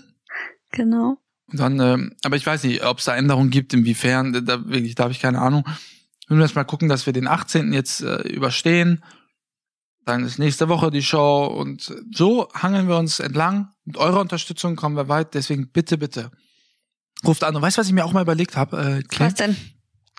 Genau. 0.73 1.19
Und 1.51 1.61
dann, 1.61 1.79
ähm, 1.81 2.17
aber 2.25 2.37
ich 2.37 2.47
weiß 2.47 2.65
nicht, 2.65 2.85
ob 2.85 2.99
es 2.99 3.05
da 3.05 3.15
Änderungen 3.15 3.51
gibt, 3.51 3.75
inwiefern, 3.75 4.45
da, 4.45 4.65
wirklich, 4.67 4.95
da 4.95 5.05
habe 5.05 5.13
ich 5.13 5.21
keine 5.21 5.41
Ahnung. 5.41 5.65
Wir 6.27 6.37
müssen 6.37 6.43
erst 6.43 6.57
mal 6.57 6.65
gucken, 6.65 6.89
dass 6.89 7.07
wir 7.07 7.13
den 7.13 7.29
18. 7.29 7.73
jetzt 7.73 8.01
äh, 8.03 8.23
überstehen. 8.23 9.05
Dann 10.05 10.25
ist 10.25 10.39
nächste 10.39 10.69
Woche 10.69 10.91
die 10.91 11.03
Show 11.03 11.47
und 11.47 11.95
so 12.15 12.49
hangeln 12.53 12.89
wir 12.89 12.97
uns 12.97 13.21
entlang. 13.21 13.69
Mit 13.85 13.97
eurer 13.97 14.21
Unterstützung 14.21 14.77
kommen 14.77 14.97
wir 14.97 15.09
weit. 15.09 15.35
Deswegen 15.35 15.71
bitte, 15.71 15.97
bitte 15.99 16.31
ruft 17.25 17.45
an. 17.45 17.57
Und 17.57 17.63
weißt 17.63 17.77
du, 17.77 17.81
was 17.81 17.87
ich 17.87 17.93
mir 17.93 18.05
auch 18.05 18.13
mal 18.13 18.23
überlegt 18.23 18.57
habe, 18.57 18.77
äh, 18.77 19.03
Claire? 19.03 19.31
Was 19.31 19.35
denn? 19.35 19.57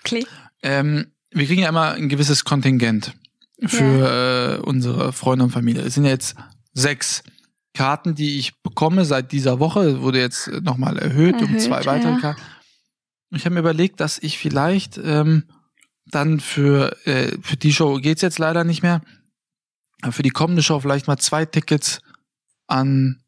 Klee? 0.02 0.24
Ähm, 0.62 1.12
wir 1.30 1.46
kriegen 1.46 1.62
ja 1.62 1.68
immer 1.68 1.92
ein 1.92 2.08
gewisses 2.08 2.44
Kontingent 2.44 3.14
für 3.64 4.58
äh, 4.58 4.60
unsere 4.60 5.12
Freunde 5.12 5.44
und 5.44 5.50
Familie. 5.50 5.82
Es 5.82 5.94
sind 5.94 6.04
ja 6.04 6.10
jetzt 6.10 6.36
sechs 6.76 7.22
Karten, 7.74 8.14
die 8.14 8.38
ich 8.38 8.60
bekomme 8.62 9.04
seit 9.04 9.32
dieser 9.32 9.58
Woche. 9.60 10.00
Wurde 10.02 10.20
jetzt 10.20 10.48
nochmal 10.62 10.98
erhöht, 10.98 11.36
um 11.36 11.48
Erhöht, 11.48 11.62
zwei 11.62 11.84
weitere 11.84 12.12
ja. 12.12 12.18
Karten. 12.20 12.40
Ich 13.30 13.44
habe 13.44 13.54
mir 13.54 13.60
überlegt, 13.60 14.00
dass 14.00 14.18
ich 14.18 14.38
vielleicht 14.38 14.98
ähm, 14.98 15.44
dann 16.06 16.38
für, 16.40 16.96
äh, 17.06 17.36
für 17.42 17.56
die 17.56 17.72
Show 17.72 17.96
geht's 17.96 18.22
jetzt 18.22 18.38
leider 18.38 18.64
nicht 18.64 18.82
mehr, 18.82 19.02
aber 20.02 20.12
für 20.12 20.22
die 20.22 20.30
kommende 20.30 20.62
Show 20.62 20.78
vielleicht 20.80 21.06
mal 21.08 21.18
zwei 21.18 21.44
Tickets 21.44 22.00
an 22.66 23.20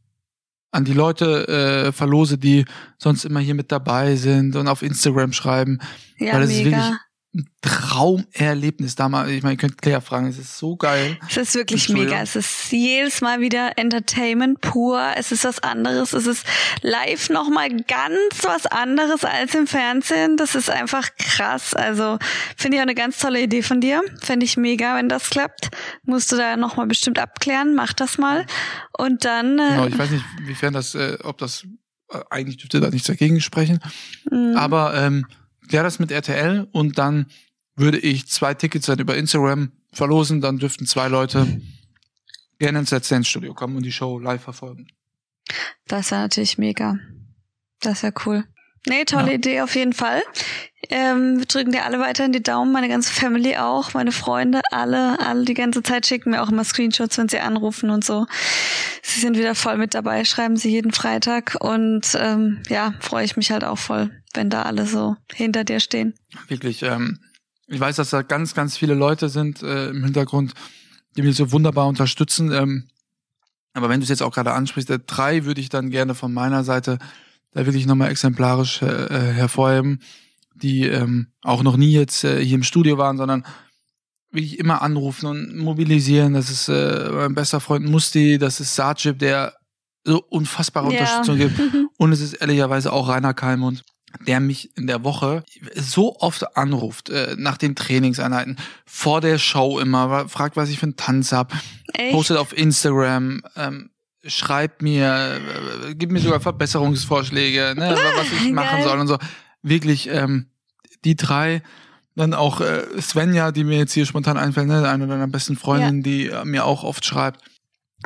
an 0.71 0.85
die 0.85 0.93
Leute 0.93 1.49
äh, 1.49 1.93
verlose, 1.93 2.37
die 2.37 2.67
sonst 2.99 3.25
immer 3.25 3.41
hier 3.41 3.55
mit 3.55 3.73
dabei 3.73 4.17
sind 4.17 4.55
und 4.55 4.69
auf 4.69 4.83
Instagram 4.83 5.33
schreiben. 5.33 5.79
Ja, 6.19 6.35
Weil 6.35 6.43
das 6.43 6.51
ist 6.51 6.63
mega. 6.65 6.77
wirklich- 6.77 6.99
Ein 7.38 7.48
Traumerlebnis 7.62 8.96
damals. 8.96 9.31
Ich 9.31 9.42
meine, 9.42 9.55
ihr 9.55 9.59
könnt 9.59 9.81
Claire 9.81 10.01
fragen, 10.01 10.27
es 10.27 10.38
ist 10.38 10.59
so 10.59 10.77
geil. 10.77 11.16
Es 11.29 11.37
ist 11.37 11.55
wirklich 11.55 11.88
mega. 11.88 12.20
Es 12.20 12.35
ist 12.37 12.72
jedes 12.72 13.20
Mal 13.20 13.40
wieder 13.40 13.72
Entertainment 13.79 14.61
pur. 14.61 15.01
Es 15.16 15.31
ist 15.31 15.44
was 15.44 15.61
anderes. 15.62 16.12
Es 16.12 16.27
ist 16.27 16.44
live 16.83 17.31
nochmal 17.31 17.68
ganz 17.70 18.42
was 18.42 18.66
anderes 18.66 19.24
als 19.24 19.55
im 19.55 19.66
Fernsehen. 19.66 20.37
Das 20.37 20.55
ist 20.55 20.68
einfach 20.68 21.11
krass. 21.18 21.74
Also 21.74 22.18
finde 22.57 22.77
ich 22.77 22.81
auch 22.81 22.87
eine 22.87 22.94
ganz 22.94 23.18
tolle 23.18 23.40
Idee 23.42 23.62
von 23.62 23.81
dir. 23.81 24.03
Fände 24.20 24.44
ich 24.44 24.57
mega, 24.57 24.96
wenn 24.96 25.09
das 25.09 25.31
klappt. 25.31 25.68
Musst 26.05 26.33
du 26.33 26.37
da 26.37 26.57
nochmal 26.57 26.87
bestimmt 26.87 27.18
abklären. 27.18 27.74
Mach 27.74 27.92
das 27.92 28.18
mal. 28.18 28.46
Und 28.96 29.24
dann. 29.24 29.59
Genau, 29.59 29.85
Äh, 29.85 29.88
ich 29.90 29.98
weiß 29.98 30.11
nicht, 30.11 30.24
inwiefern 30.40 30.72
das, 30.74 30.94
äh, 30.96 31.18
ob 31.22 31.38
das 31.38 31.64
äh, 32.11 32.18
eigentlich 32.31 32.57
dürfte 32.57 32.81
da 32.81 32.90
nichts 32.90 33.07
dagegen 33.07 33.40
sprechen. 33.40 33.79
mh, 34.31 34.59
Aber 34.59 34.94
ähm, 34.94 35.24
klär 35.69 35.83
das 35.83 35.99
mit 35.99 36.11
RTL 36.11 36.69
und 36.73 36.99
dann 36.99 37.27
würde 37.77 37.99
ich 37.99 38.27
zwei 38.29 38.55
Tickets 38.55 38.87
dann 38.87 38.99
über 38.99 39.17
Instagram 39.17 39.71
verlosen. 39.93 40.41
Dann 40.41 40.59
dürften 40.59 40.87
zwei 40.87 41.09
Leute 41.09 41.61
gerne 42.59 42.81
ins 42.81 42.91
Let's 42.91 43.09
Dance 43.09 43.29
Studio 43.29 43.55
kommen 43.55 43.77
und 43.77 43.85
die 43.85 43.93
Show 43.93 44.19
live 44.19 44.43
verfolgen. 44.43 44.89
Das 45.87 46.11
wäre 46.11 46.23
natürlich 46.23 46.59
mega. 46.59 46.99
Das 47.81 48.03
wäre 48.03 48.13
cool. 48.27 48.45
Nee, 48.89 49.05
tolle 49.05 49.29
Ja. 49.29 49.35
Idee 49.35 49.61
auf 49.61 49.75
jeden 49.75 49.93
Fall. 49.93 50.23
Ähm, 50.91 51.39
wir 51.39 51.47
drücken 51.47 51.73
dir 51.73 51.85
alle 51.85 51.99
weiterhin 51.99 52.33
die 52.33 52.43
Daumen, 52.43 52.73
meine 52.73 52.89
ganze 52.89 53.13
Family 53.13 53.57
auch, 53.57 53.93
meine 53.95 54.13
Freunde, 54.13 54.61
alle, 54.71 55.19
alle 55.21 55.45
die 55.45 55.55
ganze 55.55 55.83
Zeit 55.83 56.07
schicken 56.07 56.31
mir 56.31 56.43
auch 56.43 56.49
immer 56.49 56.65
Screenshots, 56.65 57.19
wenn 57.19 57.29
sie 57.29 57.41
anrufen 57.41 57.91
und 57.91 58.05
so. 58.05 58.27
Sie 59.03 59.21
sind 59.21 59.37
wieder 59.37 59.55
voll 59.55 59.77
mit 59.77 59.95
dabei, 59.95 60.25
schreiben 60.25 60.57
sie 60.57 60.71
jeden 60.71 60.93
Freitag 60.93 61.57
und 61.61 62.17
ähm, 62.19 62.63
ja, 62.69 62.95
freue 63.01 63.25
ich 63.25 63.37
mich 63.37 63.51
halt 63.51 63.65
auch 63.65 63.79
voll, 63.79 64.11
wenn 64.35 64.51
da 64.51 64.62
alle 64.62 64.87
so 64.87 65.17
hinter 65.33 65.64
dir 65.64 65.81
stehen. 65.81 66.14
Wirklich, 66.49 66.83
ähm, 66.83 67.19
ich 67.67 67.81
weiß, 67.81 67.97
dass 67.97 68.11
da 68.11 68.23
ganz, 68.23 68.55
ganz 68.55 68.77
viele 68.77 68.95
Leute 68.95 69.29
sind 69.29 69.62
äh, 69.62 69.91
im 69.91 70.05
Hintergrund, 70.05 70.55
die 71.17 71.23
mich 71.23 71.37
so 71.37 71.53
wunderbar 71.53 71.87
unterstützen. 71.87 72.53
Ähm, 72.53 72.88
aber 73.75 73.88
wenn 73.88 74.01
du 74.01 74.05
es 74.05 74.11
jetzt 74.11 74.23
auch 74.23 74.35
gerade 74.35 74.53
ansprichst, 74.53 74.88
der 74.88 74.99
drei 74.99 75.45
würde 75.45 75.61
ich 75.61 75.69
dann 75.69 75.91
gerne 75.91 76.14
von 76.14 76.33
meiner 76.33 76.64
Seite 76.64 76.99
da 77.53 77.67
wirklich 77.67 77.87
nochmal 77.87 78.11
exemplarisch 78.11 78.83
äh, 78.83 78.87
äh, 78.87 79.33
hervorheben, 79.33 80.01
die 80.55 80.85
ähm, 80.85 81.29
auch 81.43 81.62
noch 81.62 81.77
nie 81.77 81.93
jetzt 81.93 82.25
äh, 82.25 82.45
hier 82.45 82.57
im 82.57 82.62
Studio 82.62 82.99
waren, 82.99 83.17
sondern 83.17 83.45
wirklich 84.31 84.59
immer 84.59 84.83
anrufen 84.83 85.27
und 85.27 85.57
mobilisieren. 85.57 86.35
Das 86.35 86.51
ist 86.51 86.69
äh, 86.69 87.11
mein 87.11 87.35
bester 87.35 87.61
Freund 87.61 87.87
Musti, 87.88 88.38
das 88.38 88.61
ist 88.61 88.75
Sajib, 88.75 89.19
der 89.19 89.55
so 90.05 90.23
unfassbare 90.29 90.87
Unterstützung 90.87 91.38
gibt. 91.38 91.61
Und 91.99 92.12
es 92.12 92.21
ist 92.21 92.35
ehrlicherweise 92.35 92.93
auch 92.93 93.09
Rainer 93.09 93.35
Kalmund, 93.35 93.85
der 94.27 94.40
mich 94.40 94.77
in 94.77 94.87
der 94.87 95.05
Woche 95.05 95.44
so 95.75 96.16
oft 96.18 96.57
anruft, 96.57 97.11
äh, 97.11 97.35
nach 97.38 97.57
den 97.59 97.77
Trainingseinheiten, 97.77 98.57
vor 98.87 99.21
der 99.21 99.38
Show 99.38 99.79
immer, 99.79 100.29
fragt, 100.29 100.57
was 100.57 100.71
ich 100.71 100.79
für 100.79 100.87
einen 100.87 100.97
Tanz 100.97 101.33
hab, 101.33 101.53
Echt? 101.92 102.12
postet 102.12 102.37
auf 102.38 102.57
Instagram, 102.57 103.42
ähm, 103.57 103.90
schreibt 104.25 104.83
mir, 104.83 105.40
äh, 105.88 105.94
gibt 105.94 106.12
mir 106.12 106.21
sogar 106.21 106.40
Verbesserungsvorschläge, 106.40 107.75
ne, 107.77 107.97
was 108.16 108.33
ich 108.33 108.53
machen 108.53 108.79
Geil. 108.79 108.85
soll 108.85 108.99
und 108.99 109.09
so. 109.09 109.18
Wirklich, 109.62 110.09
ähm, 110.09 110.47
die 111.05 111.16
drei, 111.16 111.62
dann 112.14 112.35
auch 112.35 112.61
äh, 112.61 113.01
Svenja, 113.01 113.53
die 113.53 113.64
mir 113.64 113.79
jetzt 113.79 113.92
hier 113.92 114.07
spontan 114.07 114.37
einfällt, 114.37 114.68
ne, 114.68 114.88
eine 114.88 115.07
meiner 115.07 115.29
besten 115.29 115.57
Freundinnen, 115.57 116.03
die 116.03 116.29
äh, 116.29 116.44
mir 116.44 116.64
auch 116.64 116.83
oft 116.83 117.05
schreibt. 117.05 117.40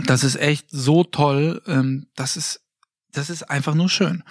Das 0.06 0.24
ist 0.24 0.36
echt 0.36 0.66
so 0.70 1.04
toll. 1.04 1.62
Ähm, 1.66 2.06
das 2.14 2.36
ist, 2.36 2.60
das 3.12 3.30
ist 3.30 3.44
einfach 3.44 3.74
nur 3.74 3.88
schön. 3.88 4.22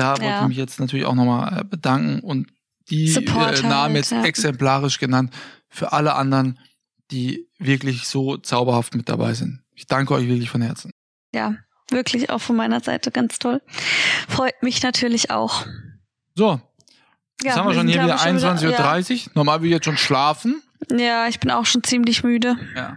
Da 0.00 0.12
wollte 0.12 0.24
Ja. 0.24 0.40
ich 0.42 0.48
mich 0.48 0.56
jetzt 0.56 0.80
natürlich 0.80 1.04
auch 1.04 1.14
nochmal 1.14 1.60
äh, 1.60 1.64
bedanken 1.64 2.20
und 2.20 2.50
die 2.88 3.08
Support 3.08 3.60
äh, 3.62 3.66
Namen 3.66 3.94
halt, 3.94 3.96
jetzt 3.96 4.12
ja. 4.12 4.24
exemplarisch 4.24 4.98
genannt 4.98 5.34
für 5.68 5.92
alle 5.92 6.14
anderen, 6.14 6.58
die 7.10 7.46
wirklich 7.58 8.08
so 8.08 8.38
zauberhaft 8.38 8.94
mit 8.94 9.10
dabei 9.10 9.34
sind. 9.34 9.62
Ich 9.74 9.86
danke 9.86 10.14
euch 10.14 10.26
wirklich 10.26 10.48
von 10.48 10.62
Herzen. 10.62 10.90
Ja, 11.34 11.56
wirklich 11.90 12.30
auch 12.30 12.40
von 12.40 12.56
meiner 12.56 12.80
Seite 12.80 13.10
ganz 13.10 13.38
toll. 13.38 13.60
Freut 14.26 14.62
mich 14.62 14.82
natürlich 14.82 15.30
auch. 15.30 15.66
So, 16.34 16.62
jetzt 17.42 17.56
haben 17.56 17.68
wir 17.68 17.74
schon 17.74 17.88
hier 17.88 18.02
wieder 18.02 18.14
ich, 18.14 18.22
schon 18.22 18.38
21.30 18.38 19.26
Uhr. 19.26 19.32
Normal 19.34 19.60
will 19.60 19.68
ich 19.68 19.74
jetzt 19.74 19.84
schon 19.84 19.98
schlafen. 19.98 20.62
Ja, 20.90 20.96
ja, 20.96 21.28
ich 21.28 21.40
bin 21.40 21.50
auch 21.50 21.66
schon 21.66 21.82
ziemlich 21.82 22.24
müde. 22.24 22.56
Ja. 22.74 22.96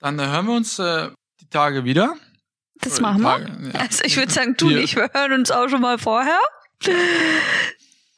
Dann 0.00 0.18
äh, 0.18 0.26
hören 0.26 0.46
wir 0.46 0.54
uns 0.54 0.78
äh, 0.78 1.08
die 1.40 1.48
Tage 1.48 1.84
wieder. 1.84 2.14
Das 2.80 3.00
machen 3.00 3.22
wir. 3.22 3.70
Ja. 3.72 3.80
Also 3.80 4.04
ich 4.04 4.16
würde 4.16 4.32
sagen, 4.32 4.56
du 4.56 4.70
nicht, 4.70 4.96
wir 4.96 5.10
hören 5.12 5.32
uns 5.32 5.50
auch 5.50 5.68
schon 5.68 5.80
mal 5.80 5.98
vorher. 5.98 6.38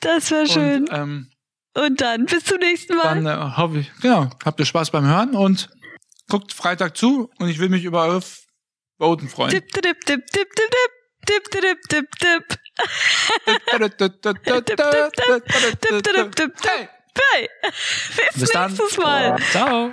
Das 0.01 0.31
wäre 0.31 0.47
schön. 0.47 0.89
Und, 0.89 0.93
ähm, 0.93 1.31
und 1.75 2.01
dann 2.01 2.27
bis 2.27 2.45
zum 2.45 2.59
nächsten 2.59 2.97
Mal. 2.97 3.23
Dann 3.23 3.27
äh, 3.27 3.57
hoffe 3.57 3.79
ich, 3.79 3.93
genau, 4.01 4.31
habt 4.45 4.59
ihr 4.61 4.67
Spaß 4.67 4.91
beim 4.91 5.07
Hören 5.07 5.35
und 5.35 5.69
guckt 6.29 6.53
Freitag 6.53 6.97
zu 6.97 7.31
und 7.39 7.49
ich 7.49 7.59
will 7.59 7.69
mich 7.69 7.85
über 7.85 8.03
eure 8.05 8.23
Voten 8.99 9.29
freuen. 9.29 9.51
Tipp, 9.51 9.71
tipp, 9.73 9.83
tipp, 9.83 10.05
tipp, 10.05 10.27
tipp, 10.31 10.49
tipp. 10.55 10.99
Tipp, 11.27 11.51
tipp, 11.51 11.79
tipp, 11.89 12.07
tipp. 12.19 12.59
Bis 18.35 18.55
nächstes 18.55 18.99
Mal. 18.99 19.37
Ciao. 19.51 19.93